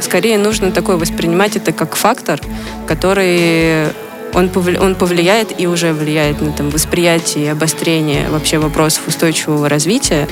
скорее 0.00 0.38
нужно 0.38 0.72
такое 0.72 0.96
воспринимать 0.96 1.56
это 1.56 1.72
как 1.72 1.96
фактор, 1.96 2.40
который 2.86 3.88
он, 4.34 4.48
повли, 4.48 4.78
он 4.78 4.94
повлияет 4.94 5.58
и 5.58 5.66
уже 5.66 5.92
влияет 5.92 6.40
на 6.40 6.52
там, 6.52 6.70
восприятие 6.70 7.46
и 7.46 7.48
обострение 7.48 8.28
вообще 8.28 8.58
вопросов 8.58 9.08
устойчивого 9.08 9.68
развития. 9.68 10.28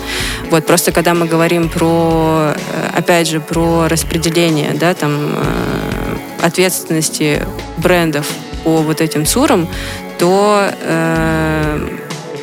Вот 0.51 0.67
просто 0.67 0.93
когда 0.93 1.15
мы 1.15 1.27
говорим 1.27 1.69
про, 1.69 2.55
э, 2.55 2.91
опять 2.97 3.29
же, 3.29 3.41
про 3.41 3.89
распределение, 3.89 4.73
да, 4.75 4.95
там, 4.95 5.31
э, 5.35 6.17
ответственности 6.43 7.43
брендов 7.79 8.27
по 8.65 8.79
вот 8.79 9.01
этим 9.01 9.27
СУРам, 9.27 9.69
то 10.19 10.71
э, 10.81 11.99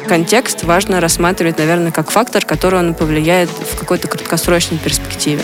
контекст 0.07 0.63
важно 0.63 0.99
рассматривать, 0.99 1.57
наверное, 1.57 1.91
как 1.91 2.11
фактор, 2.11 2.43
который 2.43 2.79
он 2.79 2.93
повлияет 2.93 3.49
в 3.49 3.77
какой-то 3.77 4.07
краткосрочной 4.07 4.77
перспективе. 4.77 5.43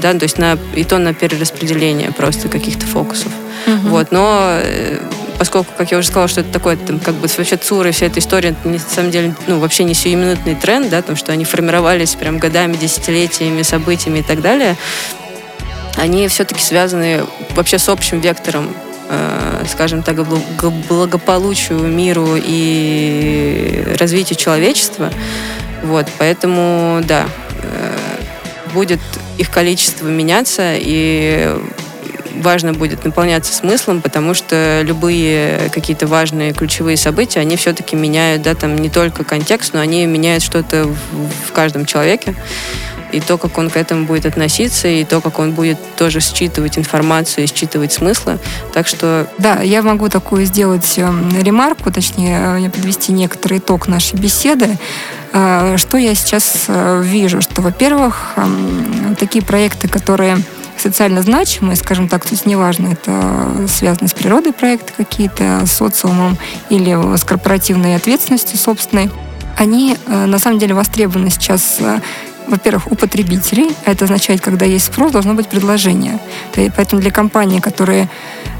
Да, 0.00 0.12
то 0.12 0.24
есть 0.24 0.38
на, 0.38 0.58
и 0.74 0.84
то 0.84 0.98
на 0.98 1.14
перераспределение 1.14 2.12
просто 2.12 2.48
каких-то 2.48 2.86
фокусов. 2.86 3.32
Угу. 3.66 3.88
Вот, 3.88 4.12
но 4.12 4.58
э, 4.62 4.98
поскольку, 5.42 5.72
как 5.76 5.90
я 5.90 5.98
уже 5.98 6.06
сказала, 6.06 6.28
что 6.28 6.42
это 6.42 6.52
такой, 6.52 6.76
там, 6.76 7.00
как 7.00 7.16
бы 7.16 7.26
вообще 7.26 7.56
ЦУР 7.56 7.88
и 7.88 7.90
вся 7.90 8.06
эта 8.06 8.20
история, 8.20 8.54
на 8.62 8.78
самом 8.78 9.10
деле, 9.10 9.34
ну, 9.48 9.58
вообще 9.58 9.82
не 9.82 9.92
сиюминутный 9.92 10.54
тренд, 10.54 10.88
да, 10.88 10.98
потому 10.98 11.16
что 11.16 11.32
они 11.32 11.44
формировались 11.44 12.14
прям 12.14 12.38
годами, 12.38 12.76
десятилетиями, 12.76 13.62
событиями 13.62 14.20
и 14.20 14.22
так 14.22 14.40
далее, 14.40 14.76
они 15.96 16.28
все-таки 16.28 16.60
связаны 16.62 17.24
вообще 17.56 17.80
с 17.80 17.88
общим 17.88 18.20
вектором 18.20 18.72
э, 19.08 19.64
скажем 19.68 20.04
так, 20.04 20.24
благополучию, 20.88 21.80
миру 21.80 22.36
и 22.36 23.96
развитию 23.98 24.38
человечества. 24.38 25.10
Вот, 25.82 26.06
поэтому, 26.18 27.00
да, 27.02 27.26
э, 27.64 27.96
будет 28.74 29.00
их 29.38 29.50
количество 29.50 30.06
меняться, 30.06 30.74
и 30.76 31.52
важно 32.36 32.72
будет 32.72 33.04
наполняться 33.04 33.52
смыслом, 33.52 34.00
потому 34.00 34.34
что 34.34 34.82
любые 34.82 35.70
какие-то 35.72 36.06
важные 36.06 36.52
ключевые 36.52 36.96
события, 36.96 37.40
они 37.40 37.56
все-таки 37.56 37.96
меняют, 37.96 38.42
да, 38.42 38.54
там 38.54 38.76
не 38.76 38.90
только 38.90 39.24
контекст, 39.24 39.74
но 39.74 39.80
они 39.80 40.06
меняют 40.06 40.42
что-то 40.42 40.84
в, 40.84 41.48
в 41.48 41.52
каждом 41.52 41.86
человеке 41.86 42.34
и 43.12 43.20
то, 43.20 43.38
как 43.38 43.58
он 43.58 43.70
к 43.70 43.76
этому 43.76 44.06
будет 44.06 44.26
относиться, 44.26 44.88
и 44.88 45.04
то, 45.04 45.20
как 45.20 45.38
он 45.38 45.52
будет 45.52 45.78
тоже 45.96 46.20
считывать 46.20 46.78
информацию 46.78 47.44
и 47.44 47.46
считывать 47.46 47.92
смыслы. 47.92 48.38
Так 48.72 48.88
что... 48.88 49.28
Да, 49.38 49.60
я 49.60 49.82
могу 49.82 50.08
такую 50.08 50.46
сделать 50.46 50.94
эм, 50.96 51.30
ремарку, 51.40 51.92
точнее, 51.92 52.66
э, 52.66 52.70
подвести 52.70 53.12
некоторый 53.12 53.58
итог 53.58 53.86
нашей 53.86 54.18
беседы. 54.18 54.78
Э, 55.32 55.76
что 55.76 55.98
я 55.98 56.14
сейчас 56.14 56.64
э, 56.68 57.02
вижу? 57.04 57.42
Что, 57.42 57.60
во-первых, 57.60 58.32
эм, 58.36 59.14
такие 59.18 59.44
проекты, 59.44 59.88
которые 59.88 60.38
социально 60.82 61.22
значимые, 61.22 61.76
скажем 61.76 62.08
так, 62.08 62.24
то 62.24 62.30
есть 62.30 62.46
неважно, 62.46 62.88
это 62.88 63.66
связано 63.68 64.08
с 64.08 64.12
природой 64.12 64.52
проекты 64.52 64.92
какие-то, 64.96 65.64
с 65.64 65.72
социумом 65.72 66.36
или 66.68 67.16
с 67.16 67.24
корпоративной 67.24 67.96
ответственностью 67.96 68.58
собственной, 68.58 69.10
они 69.56 69.96
на 70.06 70.38
самом 70.38 70.58
деле 70.58 70.74
востребованы 70.74 71.30
сейчас 71.30 71.78
во-первых, 72.48 72.90
у 72.90 72.94
потребителей. 72.94 73.70
Это 73.84 74.04
означает, 74.04 74.40
когда 74.40 74.66
есть 74.66 74.86
спрос, 74.86 75.12
должно 75.12 75.34
быть 75.34 75.48
предложение. 75.48 76.18
Поэтому 76.54 77.00
для 77.00 77.10
компаний, 77.10 77.60
которые 77.60 78.08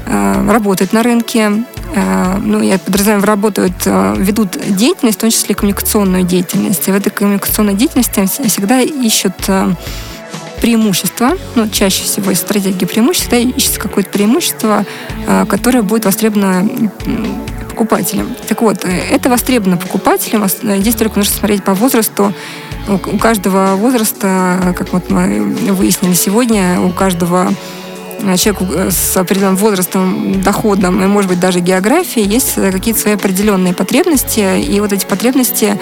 э, 0.05 0.49
работают 0.49 0.93
на 0.93 1.03
рынке, 1.03 1.63
э, 1.93 2.37
ну, 2.41 2.61
я 2.61 2.79
подразумеваю, 2.79 3.25
работают, 3.25 3.73
э, 3.85 4.15
ведут 4.17 4.57
деятельность, 4.67 5.17
в 5.17 5.21
том 5.21 5.29
числе 5.29 5.55
коммуникационную 5.55 6.23
деятельность. 6.23 6.87
И 6.87 6.91
в 6.91 6.95
этой 6.95 7.09
коммуникационной 7.09 7.75
деятельности 7.75 8.25
всегда 8.47 8.81
ищут 8.81 9.35
э, 9.47 9.73
преимущество, 10.63 11.31
ну, 11.55 11.67
чаще 11.67 12.05
всего 12.05 12.31
из 12.31 12.39
стратегии 12.39 12.85
преимущества, 12.85 13.35
ищется 13.35 13.81
какое-то 13.81 14.09
преимущество, 14.09 14.85
э, 15.27 15.45
которое 15.49 15.81
будет 15.81 16.05
востребовано 16.05 16.89
покупателем. 17.69 18.33
Так 18.47 18.61
вот, 18.61 18.85
э, 18.85 18.89
это 19.11 19.29
востребовано 19.29 19.75
покупателем. 19.75 20.47
Здесь 20.47 20.95
только 20.95 21.17
нужно 21.17 21.33
смотреть 21.33 21.65
по 21.65 21.73
возрасту 21.73 22.33
у 22.87 23.17
каждого 23.17 23.75
возраста, 23.75 24.73
как 24.77 24.93
вот 24.93 25.09
мы 25.09 25.41
выяснили 25.73 26.13
сегодня, 26.13 26.79
у 26.79 26.91
каждого 26.91 27.51
э, 28.23 28.37
человека 28.37 28.65
э, 28.73 28.91
с 28.91 29.17
определенным 29.17 29.55
возрастом, 29.55 30.41
доходом 30.41 31.03
и, 31.03 31.07
может 31.07 31.29
быть, 31.29 31.39
даже 31.39 31.59
географией 31.59 32.27
есть 32.27 32.55
какие-то 32.55 32.99
свои 32.99 33.13
определенные 33.13 33.73
потребности. 33.73 34.59
И 34.59 34.79
вот 34.79 34.93
эти 34.93 35.05
потребности 35.05 35.79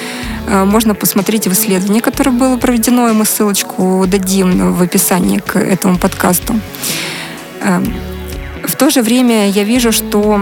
э, 0.48 0.64
можно 0.66 0.96
посмотреть 0.96 1.48
в 1.48 1.54
исследовании, 1.54 2.00
которое 2.00 2.32
было 2.32 2.58
проведено, 2.58 3.10
и 3.10 3.14
мы 3.14 3.26
ссылочку 3.26 4.06
дадим 4.08 4.74
в 4.74 4.82
описании 4.82 5.40
к 5.40 5.58
этому 5.58 5.98
подкасту. 5.98 6.60
Эм, 7.62 7.94
в 8.64 8.76
то 8.76 8.90
же 8.90 9.02
время 9.02 9.50
я 9.50 9.64
вижу, 9.64 9.92
что 9.92 10.40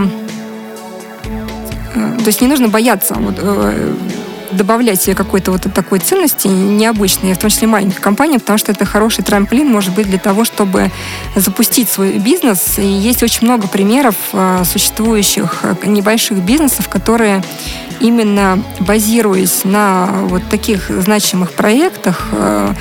то 1.94 2.28
есть 2.28 2.42
не 2.42 2.48
нужно 2.48 2.68
бояться 2.68 3.16
вот, 3.16 3.40
добавлять 4.52 5.02
себе 5.02 5.16
какой-то 5.16 5.52
вот 5.52 5.62
такой 5.74 6.00
ценности 6.00 6.48
необычной, 6.48 7.34
в 7.34 7.38
том 7.38 7.50
числе 7.50 7.68
маленьких 7.68 8.00
компаний, 8.00 8.40
потому 8.40 8.58
что 8.58 8.72
это 8.72 8.86
хороший 8.86 9.24
трамплин 9.24 9.68
может 9.68 9.94
быть 9.94 10.08
для 10.08 10.20
того, 10.20 10.44
чтобы 10.46 10.92
запустить 11.36 11.90
свой 11.90 12.20
бизнес. 12.20 12.78
И 12.78 12.86
есть 12.86 13.24
очень 13.24 13.48
много 13.48 13.68
примеров 13.68 14.16
э, 14.34 14.64
существующих 14.66 15.60
э, 15.64 15.76
небольших 15.86 16.38
бизнесов, 16.40 16.90
которые 16.90 17.44
именно 18.00 18.64
базируясь 18.80 19.66
на 19.66 20.08
вот 20.24 20.44
таких 20.50 20.90
значимых 20.90 21.54
проектах, 21.54 22.28
э, 22.32 22.74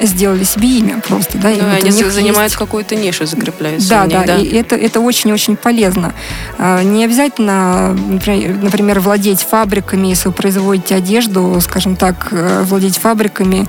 сделали 0.00 0.44
себе 0.44 0.68
имя 0.78 1.00
просто, 1.06 1.38
да. 1.38 1.50
Ну, 1.50 1.68
они 1.70 1.90
занимают 1.90 2.52
есть... 2.52 2.56
какую-то 2.56 2.96
нишу, 2.96 3.26
закрепляются. 3.26 3.88
Да, 3.88 4.06
них, 4.06 4.18
да, 4.18 4.24
да, 4.24 4.36
и 4.38 4.48
это, 4.54 4.76
это 4.76 5.00
очень-очень 5.00 5.56
полезно. 5.56 6.14
А, 6.58 6.82
не 6.82 7.04
обязательно, 7.04 7.92
например, 7.92 9.00
владеть 9.00 9.42
фабриками, 9.42 10.08
если 10.08 10.28
вы 10.28 10.34
производите 10.34 10.94
одежду, 10.94 11.58
скажем 11.60 11.96
так, 11.96 12.28
э, 12.30 12.62
владеть 12.64 12.98
фабриками 12.98 13.68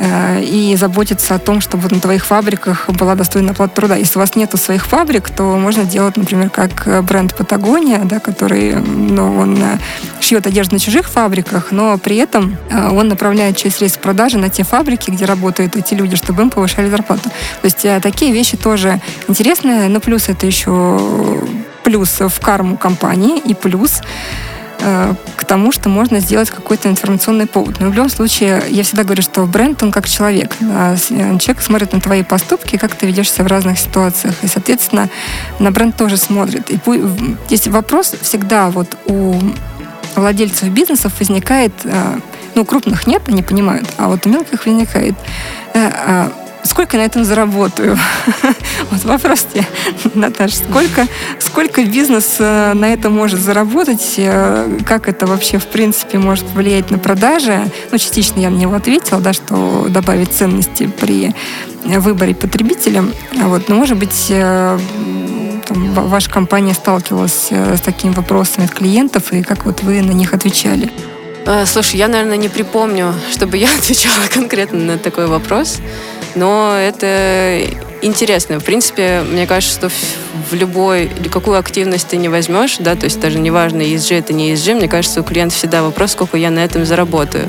и 0.00 0.74
заботиться 0.76 1.34
о 1.34 1.38
том, 1.38 1.60
чтобы 1.60 1.88
на 1.88 2.00
твоих 2.00 2.24
фабриках 2.24 2.88
была 2.90 3.14
достойная 3.14 3.52
оплата 3.52 3.74
труда. 3.74 3.96
Если 3.96 4.18
у 4.18 4.20
вас 4.20 4.34
нет 4.34 4.54
своих 4.58 4.86
фабрик, 4.86 5.30
то 5.30 5.42
можно 5.56 5.84
делать, 5.84 6.16
например, 6.16 6.50
как 6.50 6.86
э, 6.86 7.02
бренд 7.02 7.34
Патагония, 7.34 8.00
да, 8.04 8.20
который 8.20 8.74
ну, 8.74 9.38
он 9.38 9.56
э, 9.56 9.78
шьет 10.20 10.46
одежду 10.46 10.74
на 10.74 10.80
чужих 10.80 11.08
фабриках, 11.08 11.70
но 11.70 11.98
при 11.98 12.16
этом 12.16 12.56
он 12.70 13.08
направляет 13.08 13.56
через 13.56 13.76
средства 13.76 14.00
продажи 14.00 14.38
на 14.38 14.48
те 14.48 14.64
фабрики, 14.64 15.10
где 15.10 15.24
работают 15.24 15.76
эти 15.76 15.94
люди, 15.94 16.16
чтобы 16.16 16.42
им 16.42 16.50
повышали 16.50 16.88
зарплату. 16.88 17.30
То 17.60 17.64
есть 17.64 17.86
такие 18.02 18.32
вещи 18.32 18.56
тоже 18.56 19.00
интересные, 19.28 19.88
но 19.88 20.00
плюс 20.00 20.28
это 20.28 20.46
еще 20.46 21.40
плюс 21.82 22.20
в 22.20 22.40
карму 22.40 22.76
компании 22.76 23.38
и 23.38 23.54
плюс 23.54 24.00
Э, 24.02 24.53
к 25.36 25.44
тому, 25.44 25.72
что 25.72 25.88
можно 25.88 26.20
сделать 26.20 26.50
какой-то 26.50 26.88
информационный 26.88 27.46
повод. 27.46 27.80
Но 27.80 27.88
в 27.88 27.94
любом 27.94 28.08
случае, 28.08 28.62
я 28.68 28.82
всегда 28.82 29.04
говорю, 29.04 29.22
что 29.22 29.44
бренд, 29.46 29.82
он 29.82 29.90
как 29.90 30.08
человек. 30.08 30.54
Э, 30.60 30.96
человек 30.98 31.62
смотрит 31.62 31.92
на 31.92 32.00
твои 32.00 32.22
поступки, 32.22 32.76
как 32.76 32.94
ты 32.94 33.06
ведешься 33.06 33.42
в 33.42 33.46
разных 33.46 33.78
ситуациях. 33.78 34.34
И, 34.42 34.46
соответственно, 34.46 35.08
на 35.58 35.70
бренд 35.70 35.96
тоже 35.96 36.16
смотрит. 36.16 36.70
И 36.70 36.78
здесь 37.46 37.66
вопрос 37.68 38.14
всегда 38.20 38.70
вот 38.70 38.96
у 39.06 39.36
владельцев 40.16 40.68
бизнесов 40.68 41.12
возникает, 41.18 41.72
э, 41.84 42.18
ну, 42.54 42.64
крупных 42.64 43.06
нет, 43.06 43.22
они 43.28 43.42
понимают, 43.42 43.88
а 43.96 44.08
вот 44.08 44.26
у 44.26 44.28
мелких 44.28 44.66
возникает 44.66 45.14
а 45.76 46.32
сколько 46.64 46.96
я 46.96 47.02
на 47.02 47.06
этом 47.06 47.24
заработаю? 47.24 47.98
Вот 48.90 49.04
вопрос 49.04 49.46
тебе, 49.52 49.64
Наташа, 50.14 50.56
сколько, 50.56 51.06
сколько 51.38 51.84
бизнес 51.84 52.36
э, 52.38 52.72
на 52.74 52.92
это 52.92 53.08
может 53.08 53.40
заработать? 53.40 54.14
Э, 54.18 54.78
как 54.84 55.08
это 55.08 55.26
вообще, 55.26 55.58
в 55.58 55.66
принципе, 55.66 56.18
может 56.18 56.44
влиять 56.50 56.90
на 56.90 56.98
продажи? 56.98 57.70
Ну, 57.90 57.98
частично 57.98 58.40
я 58.40 58.50
на 58.50 58.56
него 58.56 58.74
ответила, 58.74 59.20
да, 59.20 59.32
что 59.32 59.86
добавить 59.88 60.32
ценности 60.32 60.86
при 60.86 61.34
выборе 61.84 62.34
потребителя. 62.34 63.04
Вот, 63.32 63.68
но, 63.68 63.76
может 63.76 63.98
быть, 63.98 64.26
э, 64.28 64.78
там, 65.66 65.94
ваша 65.94 66.30
компания 66.30 66.74
сталкивалась 66.74 67.48
с 67.50 67.80
такими 67.80 68.12
вопросами 68.12 68.66
от 68.66 68.72
клиентов, 68.72 69.32
и 69.32 69.42
как 69.42 69.64
вот 69.64 69.82
вы 69.82 70.02
на 70.02 70.12
них 70.12 70.34
отвечали? 70.34 70.90
Слушай, 71.66 71.96
я, 71.96 72.08
наверное, 72.08 72.36
не 72.36 72.48
припомню, 72.48 73.14
чтобы 73.30 73.58
я 73.58 73.68
отвечала 73.78 74.26
конкретно 74.30 74.78
на 74.78 74.98
такой 74.98 75.26
вопрос 75.26 75.80
но 76.34 76.76
это 76.76 77.60
интересно. 78.02 78.58
В 78.60 78.64
принципе, 78.64 79.22
мне 79.22 79.46
кажется, 79.46 79.88
что 79.88 79.90
в 80.50 80.54
любой, 80.54 81.10
какую 81.30 81.58
активность 81.58 82.08
ты 82.08 82.16
не 82.16 82.28
возьмешь, 82.28 82.76
да, 82.78 82.96
то 82.96 83.04
есть 83.04 83.20
даже 83.20 83.38
неважно, 83.38 83.82
ESG 83.82 84.18
это 84.18 84.32
не 84.32 84.52
ESG, 84.52 84.74
мне 84.74 84.88
кажется, 84.88 85.20
у 85.20 85.24
клиента 85.24 85.54
всегда 85.54 85.82
вопрос, 85.82 86.12
сколько 86.12 86.36
я 86.36 86.50
на 86.50 86.60
этом 86.60 86.84
заработаю. 86.84 87.48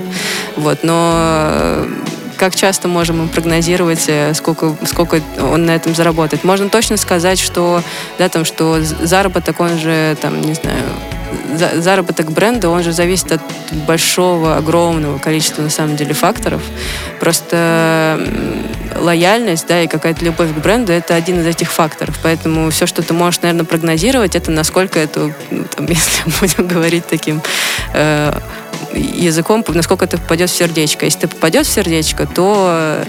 Вот, 0.56 0.84
но 0.84 1.14
э, 1.16 1.88
как 2.38 2.56
часто 2.56 2.88
можем 2.88 3.24
мы 3.24 3.28
прогнозировать, 3.28 4.06
э, 4.08 4.34
сколько, 4.34 4.76
сколько 4.86 5.22
он 5.40 5.66
на 5.66 5.72
этом 5.72 5.94
заработает. 5.94 6.44
Можно 6.44 6.70
точно 6.70 6.98
сказать, 6.98 7.40
что, 7.40 7.82
да, 8.18 8.30
там, 8.30 8.46
что 8.46 8.82
заработок, 8.82 9.60
он 9.60 9.78
же, 9.78 10.16
там, 10.22 10.42
не 10.42 10.54
знаю, 10.54 10.84
заработок 11.56 12.32
бренда, 12.32 12.70
он 12.70 12.84
же 12.84 12.92
зависит 12.92 13.32
от 13.32 13.42
большого, 13.88 14.58
огромного 14.58 15.18
количества, 15.18 15.62
на 15.62 15.70
самом 15.70 15.96
деле, 15.96 16.14
факторов. 16.14 16.62
Просто 17.20 18.20
лояльность, 19.00 19.68
да, 19.68 19.84
и 19.84 19.88
какая-то 19.88 20.24
любовь 20.24 20.54
к 20.54 20.58
бренду, 20.58 20.92
это 20.92 21.16
один 21.16 21.42
из 21.42 21.46
этих 21.46 21.72
факторов. 21.72 22.18
Поэтому 22.24 22.70
все, 22.70 22.86
что 22.86 23.02
ты 23.02 23.14
можешь, 23.14 23.42
наверное, 23.42 23.66
прогнозировать, 23.66 24.36
это 24.36 24.52
насколько 24.52 25.00
это, 25.00 25.32
ну, 25.52 25.64
там, 25.76 25.86
если 25.90 26.24
будем 26.40 26.68
говорить 26.68 27.06
таким 27.08 27.42
э, 27.94 28.38
языком, 28.94 29.64
насколько 29.68 30.06
это 30.06 30.18
попадет 30.18 30.50
в 30.50 30.56
сердечко. 30.56 31.06
Если 31.06 31.22
ты 31.22 31.28
попадет 31.28 31.66
в 31.66 31.70
сердечко, 31.70 32.26
то 32.26 33.04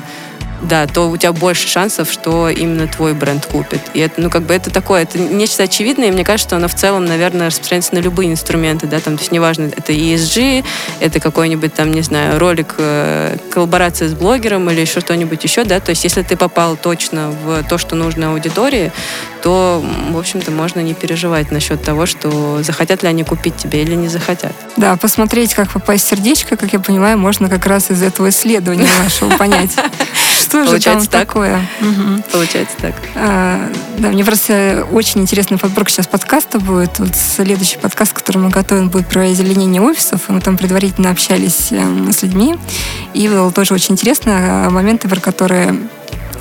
да, 0.62 0.86
то 0.86 1.08
у 1.10 1.16
тебя 1.16 1.32
больше 1.32 1.68
шансов, 1.68 2.10
что 2.10 2.48
именно 2.48 2.86
твой 2.86 3.14
бренд 3.14 3.46
купит. 3.46 3.80
И 3.94 4.00
это, 4.00 4.20
ну, 4.20 4.30
как 4.30 4.42
бы 4.42 4.54
это 4.54 4.70
такое, 4.70 5.02
это 5.02 5.18
нечто 5.18 5.64
очевидное, 5.64 6.08
и 6.08 6.10
мне 6.10 6.24
кажется, 6.24 6.48
что 6.48 6.56
оно 6.56 6.68
в 6.68 6.74
целом, 6.74 7.04
наверное, 7.04 7.48
распространяется 7.48 7.94
на 7.94 7.98
любые 7.98 8.30
инструменты, 8.30 8.86
да, 8.86 9.00
там, 9.00 9.16
то 9.16 9.22
есть 9.22 9.32
неважно, 9.32 9.64
это 9.64 9.92
ESG, 9.92 10.64
это 11.00 11.20
какой-нибудь 11.20 11.74
там, 11.74 11.92
не 11.92 12.02
знаю, 12.02 12.38
ролик, 12.38 12.74
э, 12.78 13.36
коллаборация 13.50 14.08
с 14.08 14.14
блогером 14.14 14.70
или 14.70 14.80
еще 14.80 15.00
что-нибудь 15.00 15.42
еще, 15.44 15.64
да, 15.64 15.80
то 15.80 15.90
есть 15.90 16.04
если 16.04 16.22
ты 16.22 16.36
попал 16.36 16.76
точно 16.76 17.30
в 17.30 17.62
то, 17.64 17.78
что 17.78 17.96
нужно 17.96 18.32
аудитории, 18.32 18.92
то, 19.42 19.84
в 20.10 20.18
общем-то, 20.18 20.50
можно 20.50 20.80
не 20.80 20.94
переживать 20.94 21.50
насчет 21.52 21.82
того, 21.82 22.06
что 22.06 22.62
захотят 22.62 23.02
ли 23.02 23.08
они 23.08 23.22
купить 23.22 23.56
тебе 23.56 23.82
или 23.82 23.94
не 23.94 24.08
захотят. 24.08 24.52
Да, 24.76 24.96
посмотреть, 24.96 25.54
как 25.54 25.70
попасть 25.70 26.04
в 26.04 26.08
сердечко, 26.08 26.56
как 26.56 26.72
я 26.72 26.80
понимаю, 26.80 27.18
можно 27.18 27.48
как 27.48 27.66
раз 27.66 27.90
из 27.90 28.02
этого 28.02 28.30
исследования 28.30 28.88
вашего 29.02 29.36
понять, 29.36 29.70
тоже 30.56 30.70
Получается 30.70 31.10
там 31.10 31.20
так? 31.20 31.28
такое. 31.28 31.60
Мгм. 31.80 32.24
Получается 32.32 32.76
так. 32.80 32.94
А, 33.14 33.70
да, 33.98 34.08
мне 34.08 34.24
просто 34.24 34.86
очень 34.90 35.20
интересный 35.20 35.58
подборка 35.58 35.90
сейчас 35.90 36.06
подкаста 36.06 36.58
будет. 36.58 36.98
Вот 36.98 37.14
следующий 37.14 37.78
подкаст, 37.78 38.12
который 38.12 38.38
мы 38.38 38.50
готовим, 38.50 38.88
будет 38.88 39.06
про 39.06 39.22
озеленение 39.22 39.82
офисов. 39.82 40.22
И 40.28 40.32
Мы 40.32 40.40
там 40.40 40.56
предварительно 40.56 41.10
общались 41.10 41.68
эм, 41.70 42.12
с 42.12 42.22
людьми. 42.22 42.56
И 43.14 43.28
было 43.28 43.50
тоже 43.52 43.74
очень 43.74 43.94
интересно 43.94 44.66
а, 44.66 44.70
моменты, 44.70 45.08
про 45.08 45.20
которые 45.20 45.76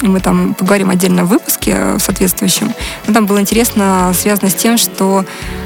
мы 0.01 0.19
там 0.19 0.53
поговорим 0.53 0.89
отдельно 0.89 1.25
в 1.25 1.29
выпуске 1.29 1.73
э, 1.75 1.97
соответствующем. 1.99 2.73
Но 3.07 3.13
там 3.13 3.25
было 3.25 3.39
интересно 3.39 4.11
связано 4.13 4.49
с 4.49 4.55
тем, 4.55 4.77
что, 4.77 5.25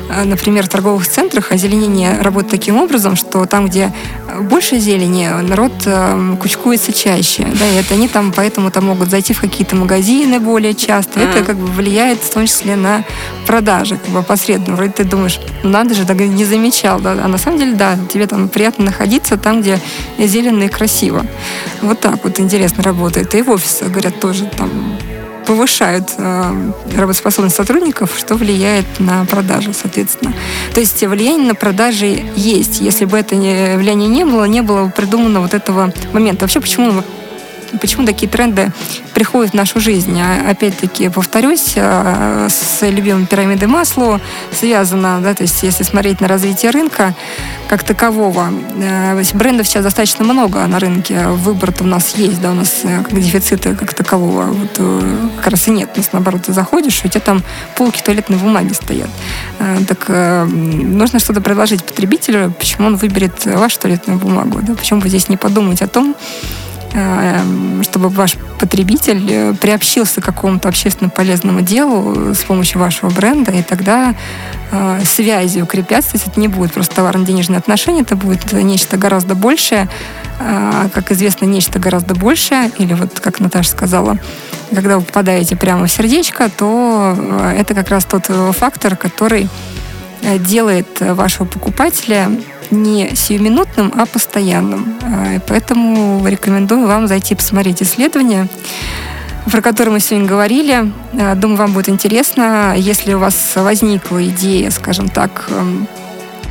э, 0.09 0.23
например, 0.23 0.65
в 0.65 0.69
торговых 0.69 1.07
центрах 1.07 1.51
озеленение 1.51 2.21
работает 2.21 2.51
таким 2.51 2.77
образом, 2.77 3.15
что 3.15 3.45
там, 3.45 3.67
где 3.67 3.93
э, 4.27 4.41
больше 4.41 4.79
зелени, 4.79 5.27
народ 5.41 5.73
э, 5.85 6.35
кучкуется 6.39 6.93
чаще. 6.93 7.47
Да, 7.59 7.67
и 7.67 7.75
это 7.75 7.93
они 7.93 8.07
там 8.07 8.31
поэтому 8.35 8.71
там 8.71 8.85
могут 8.85 9.09
зайти 9.09 9.33
в 9.33 9.41
какие-то 9.41 9.75
магазины 9.75 10.39
более 10.39 10.73
часто. 10.73 11.19
Это 11.19 11.43
как 11.43 11.57
бы 11.57 11.67
влияет 11.67 12.19
в 12.19 12.33
том 12.33 12.45
числе 12.45 12.75
на 12.75 13.03
продажи, 13.45 13.97
как 13.97 14.09
бы 14.13 14.23
посредственно. 14.23 14.75
Вроде 14.75 14.91
ты 14.91 15.03
думаешь, 15.03 15.39
«Ну, 15.63 15.69
надо 15.69 15.93
же, 15.93 16.05
так 16.05 16.19
не 16.19 16.45
замечал. 16.45 16.99
Да? 16.99 17.15
А 17.23 17.27
на 17.27 17.37
самом 17.37 17.59
деле, 17.59 17.73
да, 17.73 17.97
тебе 18.11 18.27
там 18.27 18.49
приятно 18.49 18.85
находиться 18.85 19.37
там, 19.37 19.61
где 19.61 19.79
зелено 20.17 20.63
и 20.63 20.67
красиво. 20.67 21.25
Вот 21.81 21.99
так 21.99 22.23
вот 22.23 22.39
интересно 22.39 22.83
работает. 22.83 23.33
И 23.35 23.41
в 23.41 23.49
офисах, 23.49 23.89
говорят, 23.89 24.18
тоже 24.19 24.45
там 24.57 24.69
повышают 25.45 26.11
э, 26.17 26.71
работоспособность 26.95 27.55
сотрудников, 27.55 28.13
что 28.15 28.35
влияет 28.35 28.85
на 28.99 29.25
продажи, 29.25 29.73
соответственно. 29.73 30.33
То 30.75 30.79
есть 30.79 31.01
влияние 31.03 31.47
на 31.47 31.55
продажи 31.55 32.23
есть. 32.35 32.81
Если 32.81 33.05
бы 33.05 33.17
это 33.17 33.35
не, 33.35 33.75
влияние 33.77 34.09
не 34.09 34.25
было, 34.25 34.43
не 34.45 34.61
было 34.61 34.85
бы 34.85 34.91
придумано 34.91 35.41
вот 35.41 35.55
этого 35.55 35.91
момента. 36.13 36.45
Вообще, 36.45 36.61
почему 36.61 37.03
почему 37.81 38.05
такие 38.05 38.29
тренды 38.29 38.71
приходят 39.13 39.51
в 39.51 39.55
нашу 39.55 39.79
жизнь. 39.79 40.19
А, 40.19 40.49
Опять-таки, 40.49 41.09
повторюсь, 41.09 41.73
э, 41.75 42.47
с 42.49 42.87
любимой 42.89 43.25
пирамидой 43.25 43.67
Маслоу 43.67 44.19
связано, 44.51 45.19
да, 45.21 45.33
то 45.33 45.43
есть 45.43 45.61
если 45.63 45.83
смотреть 45.83 46.21
на 46.21 46.27
развитие 46.27 46.71
рынка 46.71 47.13
как 47.67 47.83
такового, 47.83 48.51
э, 48.81 49.21
брендов 49.33 49.67
сейчас 49.67 49.83
достаточно 49.83 50.25
много 50.25 50.65
на 50.65 50.79
рынке, 50.79 51.27
выбор-то 51.27 51.83
у 51.83 51.87
нас 51.87 52.15
есть, 52.15 52.41
да, 52.41 52.51
у 52.51 52.55
нас 52.55 52.81
э, 52.83 53.03
как 53.03 53.19
дефицита 53.19 53.75
как 53.75 53.93
такового 53.93 54.45
вот, 54.45 54.75
э, 54.77 55.29
как 55.37 55.51
раз 55.51 55.67
и 55.67 55.71
нет. 55.71 55.89
У 55.95 55.99
нас, 55.99 56.09
наоборот, 56.11 56.43
ты 56.43 56.53
заходишь, 56.53 57.01
у 57.03 57.07
тебя 57.07 57.21
там 57.21 57.43
полки 57.75 58.01
туалетной 58.01 58.37
бумаги 58.37 58.73
стоят. 58.73 59.09
Так 59.87 60.09
нужно 60.47 61.19
что-то 61.19 61.41
предложить 61.41 61.83
потребителю, 61.83 62.53
почему 62.57 62.87
он 62.87 62.95
выберет 62.95 63.45
вашу 63.45 63.79
туалетную 63.79 64.17
бумагу, 64.17 64.59
да, 64.61 64.73
почему 64.73 65.01
вы 65.01 65.09
здесь 65.09 65.29
не 65.29 65.37
подумать 65.37 65.81
о 65.81 65.87
том, 65.87 66.15
чтобы 67.83 68.09
ваш 68.09 68.35
потребитель 68.59 69.25
э, 69.29 69.53
приобщился 69.53 70.21
к 70.21 70.25
какому-то 70.25 70.69
общественно 70.69 71.09
полезному 71.09 71.61
делу 71.61 72.33
с 72.33 72.39
помощью 72.39 72.79
вашего 72.79 73.09
бренда, 73.09 73.51
и 73.51 73.61
тогда 73.61 74.15
э, 74.71 75.01
связи 75.05 75.61
укрепятся. 75.61 76.11
То 76.11 76.17
есть 76.17 76.27
это 76.27 76.39
не 76.39 76.47
будет 76.47 76.73
просто 76.73 76.95
товарно-денежные 76.95 77.59
отношения, 77.59 78.01
это 78.01 78.15
будет 78.15 78.51
нечто 78.53 78.97
гораздо 78.97 79.35
большее. 79.35 79.87
Как 80.93 81.11
известно, 81.11 81.45
нечто 81.45 81.79
гораздо 81.79 82.15
большее, 82.15 82.71
или 82.77 82.93
вот, 82.93 83.19
как 83.19 83.41
Наташа 83.41 83.71
сказала, 83.71 84.17
когда 84.73 84.97
вы 84.97 85.03
попадаете 85.03 85.55
прямо 85.55 85.85
в 85.87 85.91
сердечко, 85.91 86.49
то 86.49 87.15
э, 87.17 87.55
это 87.59 87.73
как 87.73 87.89
раз 87.89 88.05
тот 88.05 88.25
э, 88.29 88.51
фактор, 88.53 88.95
который 88.95 89.49
э, 90.21 90.37
делает 90.37 91.01
э, 91.01 91.13
вашего 91.13 91.45
покупателя 91.45 92.29
не 92.71 93.15
сиюминутным, 93.15 93.93
а 93.95 94.05
постоянным. 94.05 94.95
А, 95.01 95.39
Поэтому 95.47 96.25
рекомендую 96.27 96.87
вам 96.87 97.07
зайти 97.07 97.35
посмотреть 97.35 97.81
исследование, 97.81 98.47
про 99.51 99.61
которое 99.61 99.91
мы 99.91 99.99
сегодня 99.99 100.27
говорили. 100.27 100.91
А, 101.13 101.35
Думаю, 101.35 101.57
вам 101.57 101.73
будет 101.73 101.89
интересно. 101.89 102.75
Если 102.77 103.13
у 103.13 103.19
вас 103.19 103.35
возникла 103.55 104.23
идея, 104.25 104.69
скажем 104.69 105.09
так, 105.09 105.45
эм, 105.49 105.87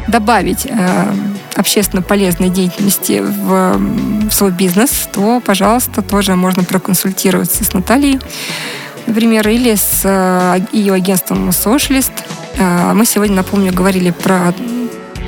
добавить 0.08 0.66
э, 0.66 1.12
общественно 1.54 2.02
полезной 2.02 2.48
деятельности 2.48 3.22
в, 3.22 4.30
свой 4.30 4.50
бизнес, 4.50 5.08
то, 5.12 5.40
пожалуйста, 5.44 6.02
тоже 6.02 6.34
можно 6.34 6.64
проконсультироваться 6.64 7.62
с 7.62 7.72
Натальей, 7.74 8.18
например, 9.06 9.46
или 9.48 9.74
с 9.74 10.00
э, 10.04 10.60
ее 10.72 10.94
агентством 10.94 11.50
Socialist. 11.50 12.12
Э, 12.56 12.92
Мы 12.94 13.04
сегодня, 13.04 13.36
напомню, 13.36 13.72
говорили 13.72 14.10
про 14.10 14.54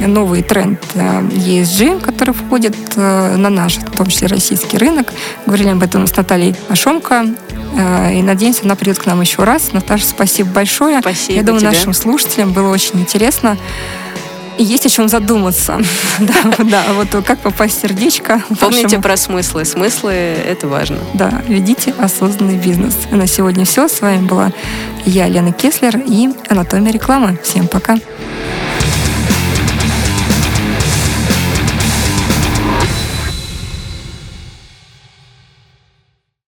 новый 0.06 0.42
тренд 0.42 0.80
э, 0.94 1.20
ESG, 1.22 2.00
который 2.00 2.34
входит 2.34 2.76
э, 2.96 3.36
на 3.36 3.50
наш, 3.50 3.76
в 3.76 3.90
том 3.96 4.06
числе 4.06 4.28
российский 4.28 4.78
рынок. 4.78 5.12
Говорили 5.46 5.68
об 5.70 5.82
этом 5.82 6.06
с 6.06 6.16
Натальей 6.16 6.54
Ашомко. 6.68 7.26
Э, 7.76 8.14
И 8.14 8.22
надеемся, 8.22 8.62
она 8.64 8.74
придет 8.76 8.98
к 8.98 9.06
нам 9.06 9.20
еще 9.20 9.44
раз. 9.44 9.72
Наташа, 9.72 10.04
спасибо 10.06 10.50
большое. 10.50 11.00
Спасибо 11.00 11.38
Я 11.38 11.42
думаю, 11.42 11.60
тебе. 11.60 11.70
нашим 11.70 11.92
слушателям 11.92 12.52
было 12.52 12.70
очень 12.70 13.00
интересно. 13.00 13.56
И 14.58 14.62
есть 14.64 14.84
о 14.84 14.90
чем 14.90 15.08
задуматься. 15.08 15.78
Да, 16.18 16.34
да, 16.64 16.82
вот 16.92 17.24
как 17.24 17.38
попасть 17.38 17.78
в 17.78 17.80
сердечко. 17.80 18.42
Помните 18.60 18.82
вашему- 18.98 19.02
про 19.02 19.16
смыслы. 19.16 19.64
Смыслы— 19.64 20.12
это 20.46 20.68
важно. 20.68 20.98
Да, 21.14 21.42
ведите 21.48 21.94
осознанный 21.98 22.56
бизнес. 22.56 22.94
А 23.10 23.16
на 23.16 23.26
сегодня 23.26 23.64
все. 23.64 23.88
С 23.88 24.02
вами 24.02 24.26
была 24.26 24.52
я, 25.06 25.28
Лена 25.28 25.52
Кеслер 25.52 25.96
и 26.06 26.28
Анатомия 26.50 26.92
рекламы. 26.92 27.38
Всем 27.42 27.68
пока. 27.68 27.96